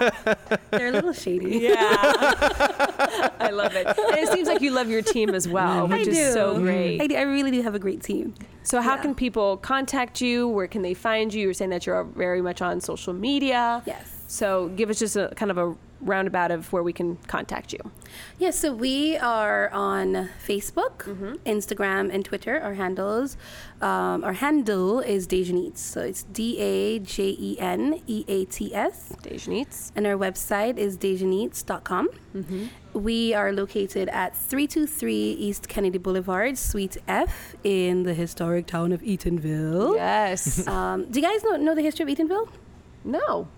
They're 0.71 0.87
a 0.89 0.93
little 0.93 1.13
shady. 1.13 1.59
Yeah. 1.59 1.75
I 3.41 3.51
love 3.53 3.75
it. 3.75 3.87
And 3.89 4.19
it 4.19 4.29
seems 4.29 4.47
like 4.47 4.61
you 4.61 4.71
love 4.71 4.89
your 4.89 5.03
team 5.03 5.31
as 5.35 5.49
well, 5.49 5.89
which 5.89 6.07
I 6.07 6.11
is 6.11 6.17
do. 6.17 6.33
so 6.33 6.59
great. 6.61 7.01
I, 7.03 7.09
do. 7.09 7.17
I 7.17 7.23
really 7.23 7.51
do 7.51 7.61
have 7.63 7.75
a 7.75 7.81
great 7.81 8.03
team. 8.05 8.35
So 8.63 8.81
how 8.81 8.95
Yeah. 8.95 9.03
can 9.03 9.15
people 9.17 9.57
contact 9.57 10.21
you? 10.21 10.47
Where 10.47 10.69
can 10.69 10.83
they 10.83 10.95
find 10.95 11.35
you? 11.35 11.43
You're 11.43 11.55
saying 11.55 11.71
that 11.71 11.87
you're 11.87 12.05
very 12.05 12.41
much 12.41 12.63
on 12.63 12.81
social 12.81 13.13
media. 13.13 13.83
Yes. 13.85 14.25
So 14.29 14.69
give 14.77 14.91
us 14.91 15.01
just 15.01 15.17
a 15.17 15.33
kind 15.35 15.51
of 15.51 15.59
a 15.59 15.75
roundabout 16.07 16.51
of 16.51 16.73
where 16.73 16.83
we 16.83 16.93
can 16.93 17.17
contact 17.27 17.73
you. 17.73 17.81
Yeah, 18.39 18.51
so 18.51 18.73
we 18.73 19.17
are 19.19 19.69
on 19.71 20.31
Facebook, 20.47 21.05
Instagram, 21.45 22.13
and 22.15 22.25
Twitter. 22.25 22.61
Our 22.61 22.75
handles, 22.75 23.37
um, 23.81 24.25
our 24.25 24.33
handle 24.35 25.01
is 25.01 25.27
Dajen 25.27 25.59
Eats. 25.59 25.81
So 25.83 26.01
it's 26.01 26.23
D 26.25 26.59
A 26.59 26.99
J 27.01 27.37
E 27.39 27.57
N 27.59 28.01
E 28.07 28.25
A 28.29 28.45
T 28.47 28.75
S. 28.75 29.13
Dajen 29.23 29.53
Eats. 29.55 29.93
And 29.97 30.07
our 30.07 30.17
website 30.17 30.79
is 30.79 30.97
dajeneats.com. 30.97 32.09
We 32.93 33.35
are 33.35 33.53
located 33.53 34.09
at 34.09 34.35
323 34.37 35.33
East 35.33 35.69
Kennedy 35.69 35.99
Boulevard, 35.99 36.57
Suite 36.57 36.97
F, 37.07 37.55
in 37.65 38.05
the 38.05 38.15
historic 38.15 38.67
town 38.67 38.93
of 38.93 39.03
Eatonville. 39.03 39.97
Yes. 39.97 40.67
Um, 40.67 41.05
do 41.11 41.21
you 41.21 41.27
guys 41.27 41.43
know, 41.45 41.57
know 41.57 41.75
the 41.75 41.83
history 41.83 42.11
of 42.11 42.19
Eatonville? 42.19 42.49
no. 43.05 43.49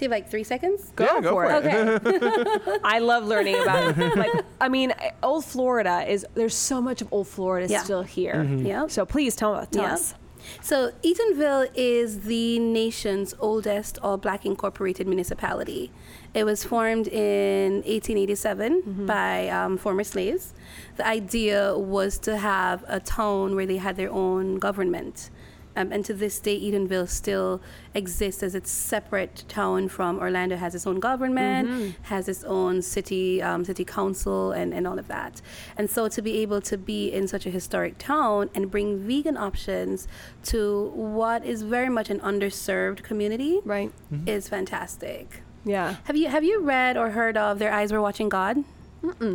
Do 0.00 0.06
you 0.06 0.10
have 0.10 0.16
like 0.18 0.30
three 0.30 0.44
seconds? 0.44 0.92
Go, 0.96 1.04
Yeah, 1.04 1.20
go 1.20 1.30
for, 1.32 1.46
for 1.46 1.68
it. 1.68 2.06
Okay. 2.06 2.78
I 2.84 3.00
love 3.00 3.26
learning 3.26 3.56
about 3.60 3.98
it. 3.98 4.16
Like, 4.16 4.32
I 4.58 4.68
mean, 4.70 4.94
old 5.22 5.44
Florida 5.44 6.10
is 6.10 6.24
there's 6.32 6.54
so 6.54 6.80
much 6.80 7.02
of 7.02 7.08
old 7.12 7.28
Florida 7.28 7.66
Yeah. 7.70 7.82
still 7.82 8.02
here. 8.02 8.42
Yeah. 8.42 8.86
So 8.86 9.04
please 9.04 9.36
tell, 9.36 9.66
tell 9.66 9.82
Yeah. 9.82 9.92
us. 9.92 10.14
So, 10.62 10.90
Eatonville 11.04 11.68
is 11.74 12.20
the 12.22 12.58
nation's 12.58 13.34
oldest 13.40 13.98
all 14.02 14.16
black 14.16 14.46
incorporated 14.46 15.06
municipality. 15.06 15.92
It 16.32 16.44
was 16.44 16.64
formed 16.64 17.08
in 17.08 17.82
1887 17.84 19.04
by 19.04 19.48
um, 19.50 19.76
former 19.76 20.02
slaves. 20.02 20.54
The 20.96 21.06
idea 21.06 21.76
was 21.76 22.18
to 22.20 22.38
have 22.38 22.84
a 22.88 23.00
town 23.00 23.54
where 23.54 23.66
they 23.66 23.76
had 23.76 23.96
their 23.96 24.10
own 24.10 24.58
government. 24.58 25.28
Um, 25.76 25.92
and 25.92 26.04
to 26.04 26.14
this 26.14 26.38
day, 26.40 26.58
Eatonville 26.60 27.08
still 27.08 27.60
exists 27.94 28.42
as 28.42 28.54
its 28.54 28.70
separate 28.70 29.44
town 29.48 29.88
from 29.88 30.18
Orlando. 30.18 30.56
Has 30.56 30.74
its 30.74 30.86
own 30.86 30.98
government, 31.00 31.94
has 32.02 32.28
its 32.28 32.42
own 32.44 32.82
city, 32.82 33.40
um, 33.40 33.64
city 33.64 33.84
council, 33.84 34.52
and, 34.52 34.74
and 34.74 34.86
all 34.86 34.98
of 34.98 35.06
that. 35.08 35.40
And 35.78 35.88
so, 35.88 36.08
to 36.08 36.20
be 36.22 36.38
able 36.38 36.60
to 36.62 36.76
be 36.76 37.12
in 37.12 37.28
such 37.28 37.46
a 37.46 37.50
historic 37.50 37.98
town 37.98 38.50
and 38.54 38.70
bring 38.70 38.98
vegan 38.98 39.36
options 39.36 40.08
to 40.44 40.90
what 40.94 41.44
is 41.44 41.62
very 41.62 41.88
much 41.88 42.10
an 42.10 42.20
underserved 42.20 43.02
community 43.02 43.60
Right. 43.64 43.92
is 44.26 44.48
fantastic. 44.48 45.42
Yeah. 45.64 45.96
Have 46.04 46.16
you 46.16 46.28
have 46.28 46.42
you 46.42 46.60
read 46.62 46.96
or 46.96 47.10
heard 47.10 47.36
of 47.36 47.58
Their 47.58 47.72
Eyes 47.72 47.92
Were 47.92 48.00
Watching 48.00 48.28
God 48.28 48.64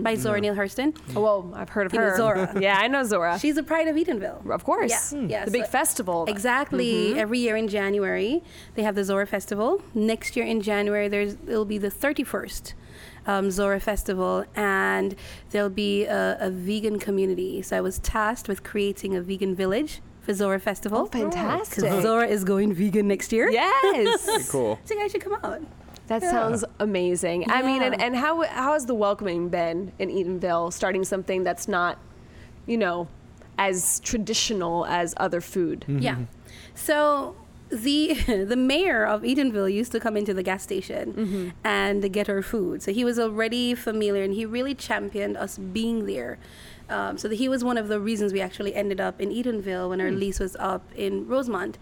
by 0.04 0.16
Zora 0.16 0.40
Neale 0.42 0.56
Hurston? 0.56 0.96
Oh, 1.16 1.22
Well, 1.22 1.54
I've 1.56 1.70
heard 1.70 1.86
of 1.88 1.94
You 1.94 2.00
know 2.00 2.06
her. 2.08 2.18
Zora. 2.18 2.54
Yeah, 2.60 2.78
I 2.80 2.88
know 2.88 3.04
Zora. 3.04 3.40
She's 3.40 3.56
the 3.56 3.64
pride 3.64 3.88
of 3.88 3.96
Eatonville. 3.96 4.50
of 4.50 4.64
course. 4.64 5.12
Yeah, 5.14 5.22
yeah, 5.28 5.46
The 5.46 5.52
big 5.52 5.64
so- 5.66 5.70
festival. 5.72 6.26
Exactly. 6.28 7.18
Every 7.20 7.40
year 7.40 7.56
in 7.56 7.68
January, 7.68 8.44
they 8.76 8.84
have 8.84 8.96
the 8.96 9.04
Zora 9.04 9.26
Festival. 9.28 9.82
Next 9.94 10.36
year 10.36 10.46
in 10.46 10.62
January, 10.62 11.08
there's 11.08 11.34
it'll 11.48 11.66
be 11.66 11.78
the 11.78 11.90
31st 11.90 12.74
um, 13.28 13.50
Zora 13.50 13.80
Festival, 13.80 14.46
and 14.56 15.16
there'll 15.50 15.70
be 15.70 16.06
a, 16.06 16.38
a 16.40 16.50
vegan 16.52 17.00
community. 17.00 17.62
So 17.64 17.78
I 17.78 17.82
was 17.82 17.98
tasked 18.00 18.48
with 18.48 18.64
creating 18.64 19.16
a 19.16 19.22
vegan 19.22 19.56
village 19.56 20.02
for 20.22 20.34
Zora 20.34 20.60
Festival. 20.60 21.00
Oh, 21.02 21.06
fantastic. 21.08 21.84
'Cause 21.90 22.04
Zora 22.04 22.28
is 22.28 22.44
going 22.44 22.74
vegan 22.74 23.08
next 23.08 23.32
year. 23.32 23.50
Yes. 23.50 24.50
Cool. 24.52 24.80
So 24.86 24.94
you 24.94 25.00
guys 25.02 25.12
should 25.12 25.22
come 25.22 25.38
out. 25.44 25.62
That 26.08 26.22
sounds 26.22 26.64
amazing. 26.80 27.50
I 27.50 27.62
mean, 27.62 27.82
and, 27.82 28.00
and 28.00 28.16
how 28.16 28.44
how 28.44 28.74
has 28.74 28.86
the 28.86 28.96
welcoming 28.96 29.50
been 29.50 29.92
in 29.98 30.10
Eatonville? 30.10 30.72
Starting 30.72 31.04
something 31.04 31.44
that's 31.44 31.68
not, 31.68 31.98
you 32.66 32.78
know, 32.78 33.08
as 33.58 34.00
traditional 34.02 34.86
as 34.86 35.14
other 35.18 35.42
food. 35.42 35.82
Mm-hmm. 35.88 36.00
Yeah. 36.00 36.18
So 36.76 37.36
the 37.70 38.14
the 38.48 38.56
mayor 38.56 39.06
of 39.06 39.24
Eatonville 39.24 39.72
used 39.72 39.92
to 39.94 40.00
come 40.00 40.16
into 40.18 40.34
the 40.34 40.44
gas 40.44 40.64
station 40.64 41.14
mm-hmm. 41.14 41.50
and 41.64 42.12
get 42.14 42.30
our 42.30 42.42
food. 42.42 42.82
So 42.82 42.94
he 42.94 43.04
was 43.04 43.20
already 43.20 43.74
familiar 43.76 44.24
and 44.24 44.34
he 44.34 44.46
really 44.46 44.76
championed 44.76 45.38
us 45.38 45.58
being 45.58 46.06
there. 46.06 46.38
Um, 46.88 47.18
so 47.18 47.28
that 47.28 47.36
he 47.36 47.50
was 47.50 47.64
one 47.64 47.80
of 47.80 47.88
the 47.88 48.00
reasons 48.00 48.32
we 48.32 48.42
actually 48.42 48.76
ended 48.76 49.02
up 49.02 49.20
in 49.20 49.30
Edenville 49.30 49.90
when 49.90 50.00
our 50.00 50.10
hmm. 50.10 50.20
lease 50.20 50.40
was 50.40 50.56
up 50.58 50.84
in 50.96 51.28
Rosemont. 51.28 51.80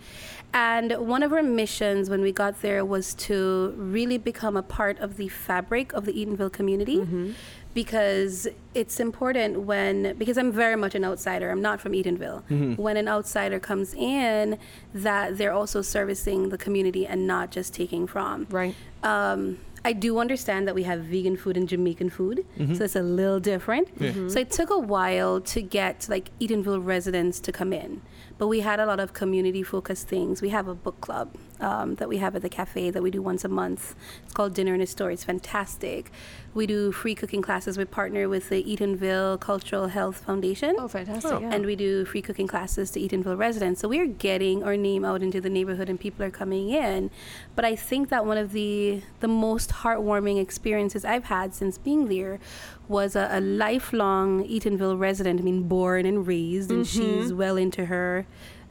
And 0.54 0.92
one 1.08 1.24
of 1.24 1.34
our 1.34 1.42
missions 1.42 2.10
when 2.10 2.22
we 2.22 2.32
got 2.32 2.62
there 2.62 2.86
was 2.86 3.16
to 3.16 3.74
really 3.76 4.20
become 4.20 4.56
a 4.56 4.62
part 4.62 5.00
of 5.00 5.18
the 5.18 5.28
fabric 5.30 5.94
of 5.94 6.06
the 6.06 6.14
Eatonville 6.14 6.52
community 6.52 6.98
mm-hmm. 6.98 7.32
because 7.74 8.48
it's 8.76 9.00
important 9.00 9.62
when 9.62 10.16
because 10.18 10.38
I'm 10.38 10.52
very 10.52 10.76
much 10.76 10.94
an 10.94 11.04
outsider. 11.04 11.50
I'm 11.50 11.62
not 11.62 11.82
from 11.82 11.94
Eatonville. 11.94 12.44
Mm-hmm. 12.44 12.76
When 12.76 12.98
an 12.98 13.08
outsider 13.08 13.60
comes 13.60 13.96
in, 13.96 14.60
that 14.94 15.40
they're 15.40 15.54
also 15.54 15.82
servicing 15.82 16.50
the 16.50 16.58
community 16.58 17.08
and 17.08 17.26
not 17.26 17.50
just 17.50 17.74
taking 17.74 18.06
from. 18.06 18.46
Right. 18.52 18.76
Um, 19.02 19.58
I 19.86 19.92
do 19.92 20.20
understand 20.20 20.66
that 20.68 20.76
we 20.76 20.84
have 20.84 21.02
vegan 21.02 21.36
food 21.36 21.58
and 21.58 21.68
Jamaican 21.68 22.10
food, 22.12 22.46
mm-hmm. 22.58 22.74
so 22.74 22.86
it's 22.86 22.96
a 22.96 23.02
little 23.02 23.42
different. 23.42 23.90
So 24.32 24.40
it 24.40 24.50
took 24.50 24.70
a 24.70 24.80
while 24.80 25.42
to 25.42 25.62
get 25.62 26.08
like 26.08 26.30
Eatonville 26.40 26.86
residents 26.86 27.42
to 27.42 27.52
come 27.52 27.74
in, 27.74 28.02
but 28.38 28.48
we 28.48 28.62
had 28.62 28.80
a 28.80 28.86
lot 28.86 29.00
of 29.00 29.14
community-focused 29.14 30.08
things. 30.08 30.42
We 30.42 30.50
have 30.50 30.68
a 30.68 30.76
book 30.76 31.00
club 31.02 31.36
um, 31.60 31.96
that 31.96 32.10
we 32.10 32.18
have 32.18 32.36
at 32.36 32.42
the 32.42 32.50
cafe 32.50 32.90
that 32.90 33.02
we 33.02 33.12
do 33.12 33.22
once 33.22 33.46
a 33.46 33.48
month. 33.48 33.96
It's 34.24 34.34
called 34.34 34.54
Dinner 34.54 34.74
and 34.74 34.84
a 34.84 34.88
Story. 34.88 35.14
It's 35.14 35.24
fantastic. 35.24 36.12
We 36.54 36.68
do 36.68 36.92
free 36.92 37.16
cooking 37.16 37.42
classes. 37.42 37.78
We 37.78 37.86
partner 37.86 38.30
with 38.30 38.50
the 38.50 38.64
Eatonville 38.64 39.40
Cultural 39.40 39.88
Health 39.88 40.26
Foundation. 40.26 40.76
Oh, 40.78 40.88
fantastic. 40.88 41.42
yeah. 41.42 41.54
And 41.54 41.66
we 41.66 41.76
do 41.76 42.06
free 42.06 42.22
cooking 42.22 42.48
classes 42.48 42.92
to 42.92 43.00
Eatonville 43.00 43.38
residents. 43.38 43.82
So 43.82 43.88
we're 43.88 44.08
getting 44.08 44.64
our 44.64 44.78
name 44.78 45.06
out 45.06 45.24
into 45.24 45.40
the 45.42 45.50
neighborhood 45.50 45.90
and 45.90 46.00
people 46.00 46.24
are 46.26 46.32
coming 46.32 46.70
in. 46.70 47.10
But 47.56 47.66
I 47.66 47.76
think 47.76 48.10
that 48.10 48.26
one 48.26 48.38
of 48.38 48.52
the 48.52 49.02
the 49.20 49.28
most 49.28 49.70
heartwarming 49.70 50.40
experiences 50.42 51.06
I've 51.06 51.26
had 51.26 51.54
since 51.56 51.78
being 51.78 52.08
there 52.08 52.40
was 52.88 53.16
a, 53.16 53.30
a 53.32 53.42
lifelong 53.42 54.48
Eatonville 54.48 55.00
resident. 55.00 55.40
I 55.40 55.44
mean, 55.44 55.64
born 55.64 56.06
and 56.06 56.26
raised, 56.28 56.70
and 56.72 56.86
mm-hmm. 56.86 57.22
she's 57.22 57.34
well 57.34 57.58
into 57.58 57.86
her. 57.86 58.26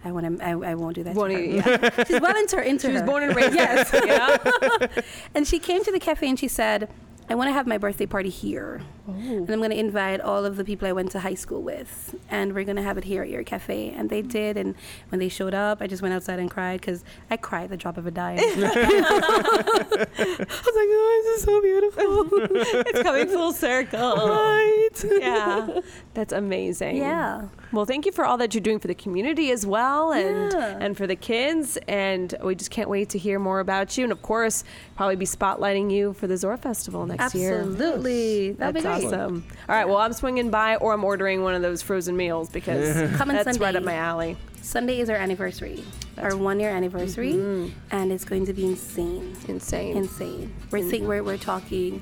I 0.05 0.12
want 0.12 0.38
to. 0.38 0.44
I, 0.44 0.51
I 0.51 0.75
won't 0.75 0.96
do 0.96 1.05
that. 1.05 1.14
to 1.14 1.18
Won't 1.18 1.33
her. 1.33 1.40
you- 1.40 1.57
Yeah. 1.57 2.05
She's 2.05 2.20
well 2.20 2.37
into 2.37 2.57
her. 2.57 2.62
Into 2.62 2.88
She 2.88 2.92
was 2.92 3.03
born 3.03 3.22
and 3.22 3.37
raised. 3.37 3.55
Yes. 3.55 3.90
yeah. 4.07 5.03
And 5.35 5.46
she 5.46 5.59
came 5.59 5.85
to 5.85 5.92
the 5.92 6.01
cafe 6.01 6.29
and 6.29 6.38
she 6.38 6.48
said, 6.48 6.88
I 7.33 7.35
want 7.35 7.49
to 7.49 7.55
have 7.55 7.66
my 7.66 7.79
birthday 7.79 8.05
party 8.05 8.29
here. 8.29 8.83
Oh. 9.09 9.12
And 9.14 9.49
I'm 9.51 9.59
going 9.59 9.71
to 9.71 9.79
invite 9.79 10.21
all 10.21 10.45
of 10.45 10.57
the 10.57 10.64
people 10.66 10.87
I 10.87 10.92
went 10.92 11.12
to 11.12 11.21
high 11.21 11.33
school 11.33 11.62
with. 11.62 12.14
And 12.29 12.55
we're 12.55 12.64
going 12.64 12.77
to 12.77 12.83
have 12.83 12.99
it 12.99 13.05
here 13.05 13.23
at 13.23 13.31
your 13.31 13.42
cafe. 13.42 13.88
And 13.88 14.11
they 14.11 14.21
did. 14.21 14.59
And 14.59 14.75
when 15.09 15.18
they 15.18 15.31
showed 15.31 15.55
up, 15.55 15.79
I 15.81 15.87
just 15.87 16.03
went 16.03 16.12
outside 16.12 16.38
and 16.40 16.51
cried 16.51 16.83
because 16.83 17.05
I 17.31 17.38
cried 17.38 17.71
the 17.71 17.79
drop 17.79 17.97
of 17.97 18.07
a 18.07 18.11
dime. 18.11 18.38
I 18.38 18.42
was 18.42 19.97
like, 19.99 20.18
oh, 20.21 21.23
this 21.25 21.38
is 21.38 21.45
so 21.45 21.62
beautiful. 21.62 22.29
it's 22.87 23.03
coming 23.03 23.29
full 23.29 23.53
circle. 23.53 24.14
right. 24.29 24.88
Yeah. 25.05 25.81
That's 26.12 26.35
amazing. 26.35 26.97
Yeah. 26.99 27.49
Well, 27.73 27.87
thank 27.87 28.05
you 28.05 28.12
for 28.12 28.27
all 28.27 28.37
that 28.37 28.53
you're 28.53 28.61
doing 28.61 28.79
for 28.79 28.88
the 28.88 28.95
community 28.95 29.51
as 29.53 29.64
well 29.66 30.12
and 30.12 30.53
Yeah. 30.53 30.77
and 30.81 30.99
for 30.99 31.07
the 31.07 31.16
kids. 31.16 31.79
And 31.88 32.35
we 32.42 32.55
just 32.57 32.71
can't 32.71 32.90
wait 32.90 33.09
to 33.11 33.18
hear 33.18 33.38
more 33.38 33.61
about 33.61 33.97
you. 33.97 34.05
And 34.05 34.12
of 34.12 34.21
course, 34.21 34.64
probably 34.97 35.16
be 35.16 35.25
spotlighting 35.25 35.90
you 35.90 36.12
for 36.12 36.27
the 36.27 36.37
Zora 36.37 36.59
Festival 36.59 37.07
next 37.07 37.22
year. 37.35 37.61
Absolutely. 37.61 38.53
That'd 38.53 38.77
That's 38.77 38.85
be 38.85 39.07
great. 39.07 39.07
awesome. 39.15 39.45
All 39.69 39.75
right. 39.77 39.87
Well, 39.87 39.99
I'm 39.99 40.13
swinging 40.13 40.51
by 40.51 40.77
or 40.77 40.93
I'm 40.93 41.05
ordering 41.05 41.43
one 41.43 41.55
of 41.55 41.63
those 41.63 41.83
frozen 41.83 42.17
meals 42.17 42.49
because 42.49 42.95
Come 43.17 43.31
on 43.31 43.37
that's 43.37 43.59
right 43.59 43.75
up 43.75 43.83
my 43.83 43.95
alley. 43.95 44.37
Sunday 44.61 45.01
is 45.01 45.11
our 45.11 45.17
anniversary, 45.17 45.83
our 46.19 46.37
one 46.37 46.61
year 46.61 46.71
anniversary. 46.71 47.33
And 47.91 48.13
it's 48.13 48.25
going 48.25 48.47
to 48.47 48.53
be 48.53 48.65
insane. 48.65 49.37
Insane. 49.49 49.97
insane. 49.97 50.55
We're 50.71 50.89
think 50.89 51.07
we're, 51.07 51.23
we're 51.23 51.37
talking 51.37 52.01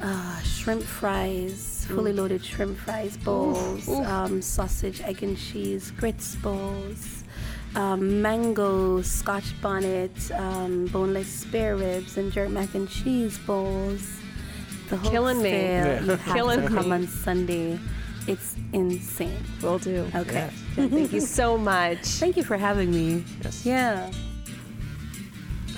uh, 0.00 0.40
shrimp 0.42 0.82
fries, 0.82 1.86
fully 1.88 2.12
loaded 2.12 2.44
shrimp 2.44 2.76
fries 2.78 3.16
bowls, 3.16 3.88
um, 3.88 4.42
sausage, 4.42 5.00
egg 5.02 5.22
and 5.22 5.36
cheese, 5.36 5.90
grits 5.92 6.36
bowls, 6.36 7.23
um, 7.76 8.22
mango, 8.22 9.02
scotch 9.02 9.60
bonnet, 9.60 10.30
um, 10.32 10.86
boneless 10.86 11.28
spare 11.28 11.76
ribs, 11.76 12.16
and 12.16 12.32
jerk 12.32 12.50
mac 12.50 12.74
and 12.74 12.88
cheese 12.88 13.38
bowls. 13.38 14.18
The 14.90 14.96
whole 14.96 15.10
Killing 15.10 15.42
me. 15.42 15.50
scale. 15.50 15.86
Yeah. 15.86 16.00
You 16.02 16.10
have 16.16 16.34
Killing 16.36 16.60
to 16.62 16.68
come 16.68 16.86
me. 16.86 16.92
on 16.92 17.06
Sunday. 17.08 17.78
It's 18.26 18.56
insane. 18.72 19.36
Will 19.62 19.78
do. 19.78 20.10
Okay. 20.14 20.48
Thank 20.76 21.12
you 21.12 21.20
so 21.20 21.58
much. 21.58 21.98
Thank 22.06 22.36
you 22.36 22.42
for 22.44 22.56
having 22.56 22.90
me. 22.90 23.24
Yes. 23.42 23.66
Yeah. 23.66 24.10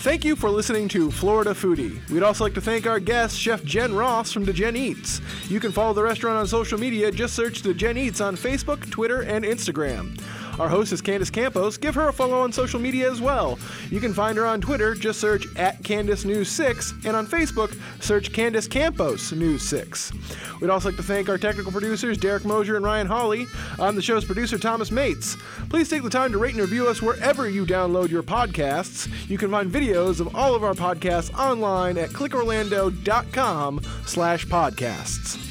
Thank 0.01 0.25
you 0.25 0.37
for 0.37 0.51
listening 0.51 0.87
to 0.91 1.11
Florida 1.11 1.51
Foodie. 1.51 2.09
We'd 2.11 2.23
also 2.23 2.45
like 2.45 2.55
to 2.55 2.61
thank 2.61 2.87
our 2.87 3.01
guest, 3.01 3.37
Chef 3.37 3.65
Jen 3.65 3.93
Ross 3.93 4.31
from 4.31 4.45
The 4.45 4.53
Dajen 4.53 4.77
Eats. 4.77 5.21
You 5.49 5.59
can 5.59 5.73
follow 5.73 5.95
the 5.95 6.03
restaurant 6.05 6.39
on 6.39 6.47
social 6.47 6.79
media. 6.79 7.11
Just 7.11 7.35
search 7.35 7.63
The 7.63 7.75
Dajen 7.75 7.97
Eats 7.99 8.21
on 8.21 8.37
Facebook, 8.37 8.89
Twitter, 8.89 9.23
and 9.23 9.45
Instagram. 9.45 10.17
Our 10.59 10.69
host 10.69 10.93
is 10.93 11.01
Candace 11.01 11.31
Campos. 11.31 11.77
Give 11.77 11.95
her 11.95 12.09
a 12.09 12.13
follow 12.13 12.41
on 12.41 12.53
social 12.53 12.81
media 12.81 13.11
as 13.11 13.21
well. 13.21 13.59
You 13.91 14.01
can 14.01 14.15
find 14.15 14.39
her 14.39 14.47
on 14.47 14.61
Twitter. 14.61 14.95
Just 14.95 15.21
search 15.21 15.47
at 15.57 15.83
Candace 15.85 16.25
News 16.25 16.49
6, 16.49 16.93
and 17.05 17.17
on 17.17 17.27
Facebook, 17.27 17.79
search 18.03 18.33
Candace 18.33 18.67
Campos 18.67 19.33
News 19.33 19.63
6. 19.69 20.13
We'd 20.61 20.71
also 20.71 20.89
like 20.89 20.97
to 20.97 21.03
thank 21.03 21.29
our 21.29 21.39
technical 21.39 21.73
producers, 21.73 22.17
Derek 22.17 22.45
Mosier 22.45 22.77
and 22.77 22.85
Ryan 22.85 23.07
Hawley. 23.07 23.47
I'm 23.79 23.97
the 23.97 24.03
show's 24.03 24.25
producer, 24.25 24.59
Thomas 24.59 24.91
Mates. 24.91 25.37
Please 25.69 25.89
take 25.89 26.03
the 26.03 26.11
time 26.11 26.33
to 26.33 26.39
rate 26.39 26.55
and 26.55 26.63
review 26.63 26.89
us 26.89 27.03
wherever 27.03 27.49
you 27.49 27.67
download 27.67 28.11
your 28.11 28.23
podcasts. 28.23 29.09
You 29.29 29.39
can 29.39 29.51
find 29.51 29.71
videos 29.71 30.21
of 30.21 30.35
all 30.35 30.55
of 30.55 30.65
our 30.65 30.75
podcasts 30.75 31.33
online 31.39 31.99
at 31.99 32.11
clickorlando.com 32.11 33.81
slash 34.07 34.47
podcasts. 34.47 35.46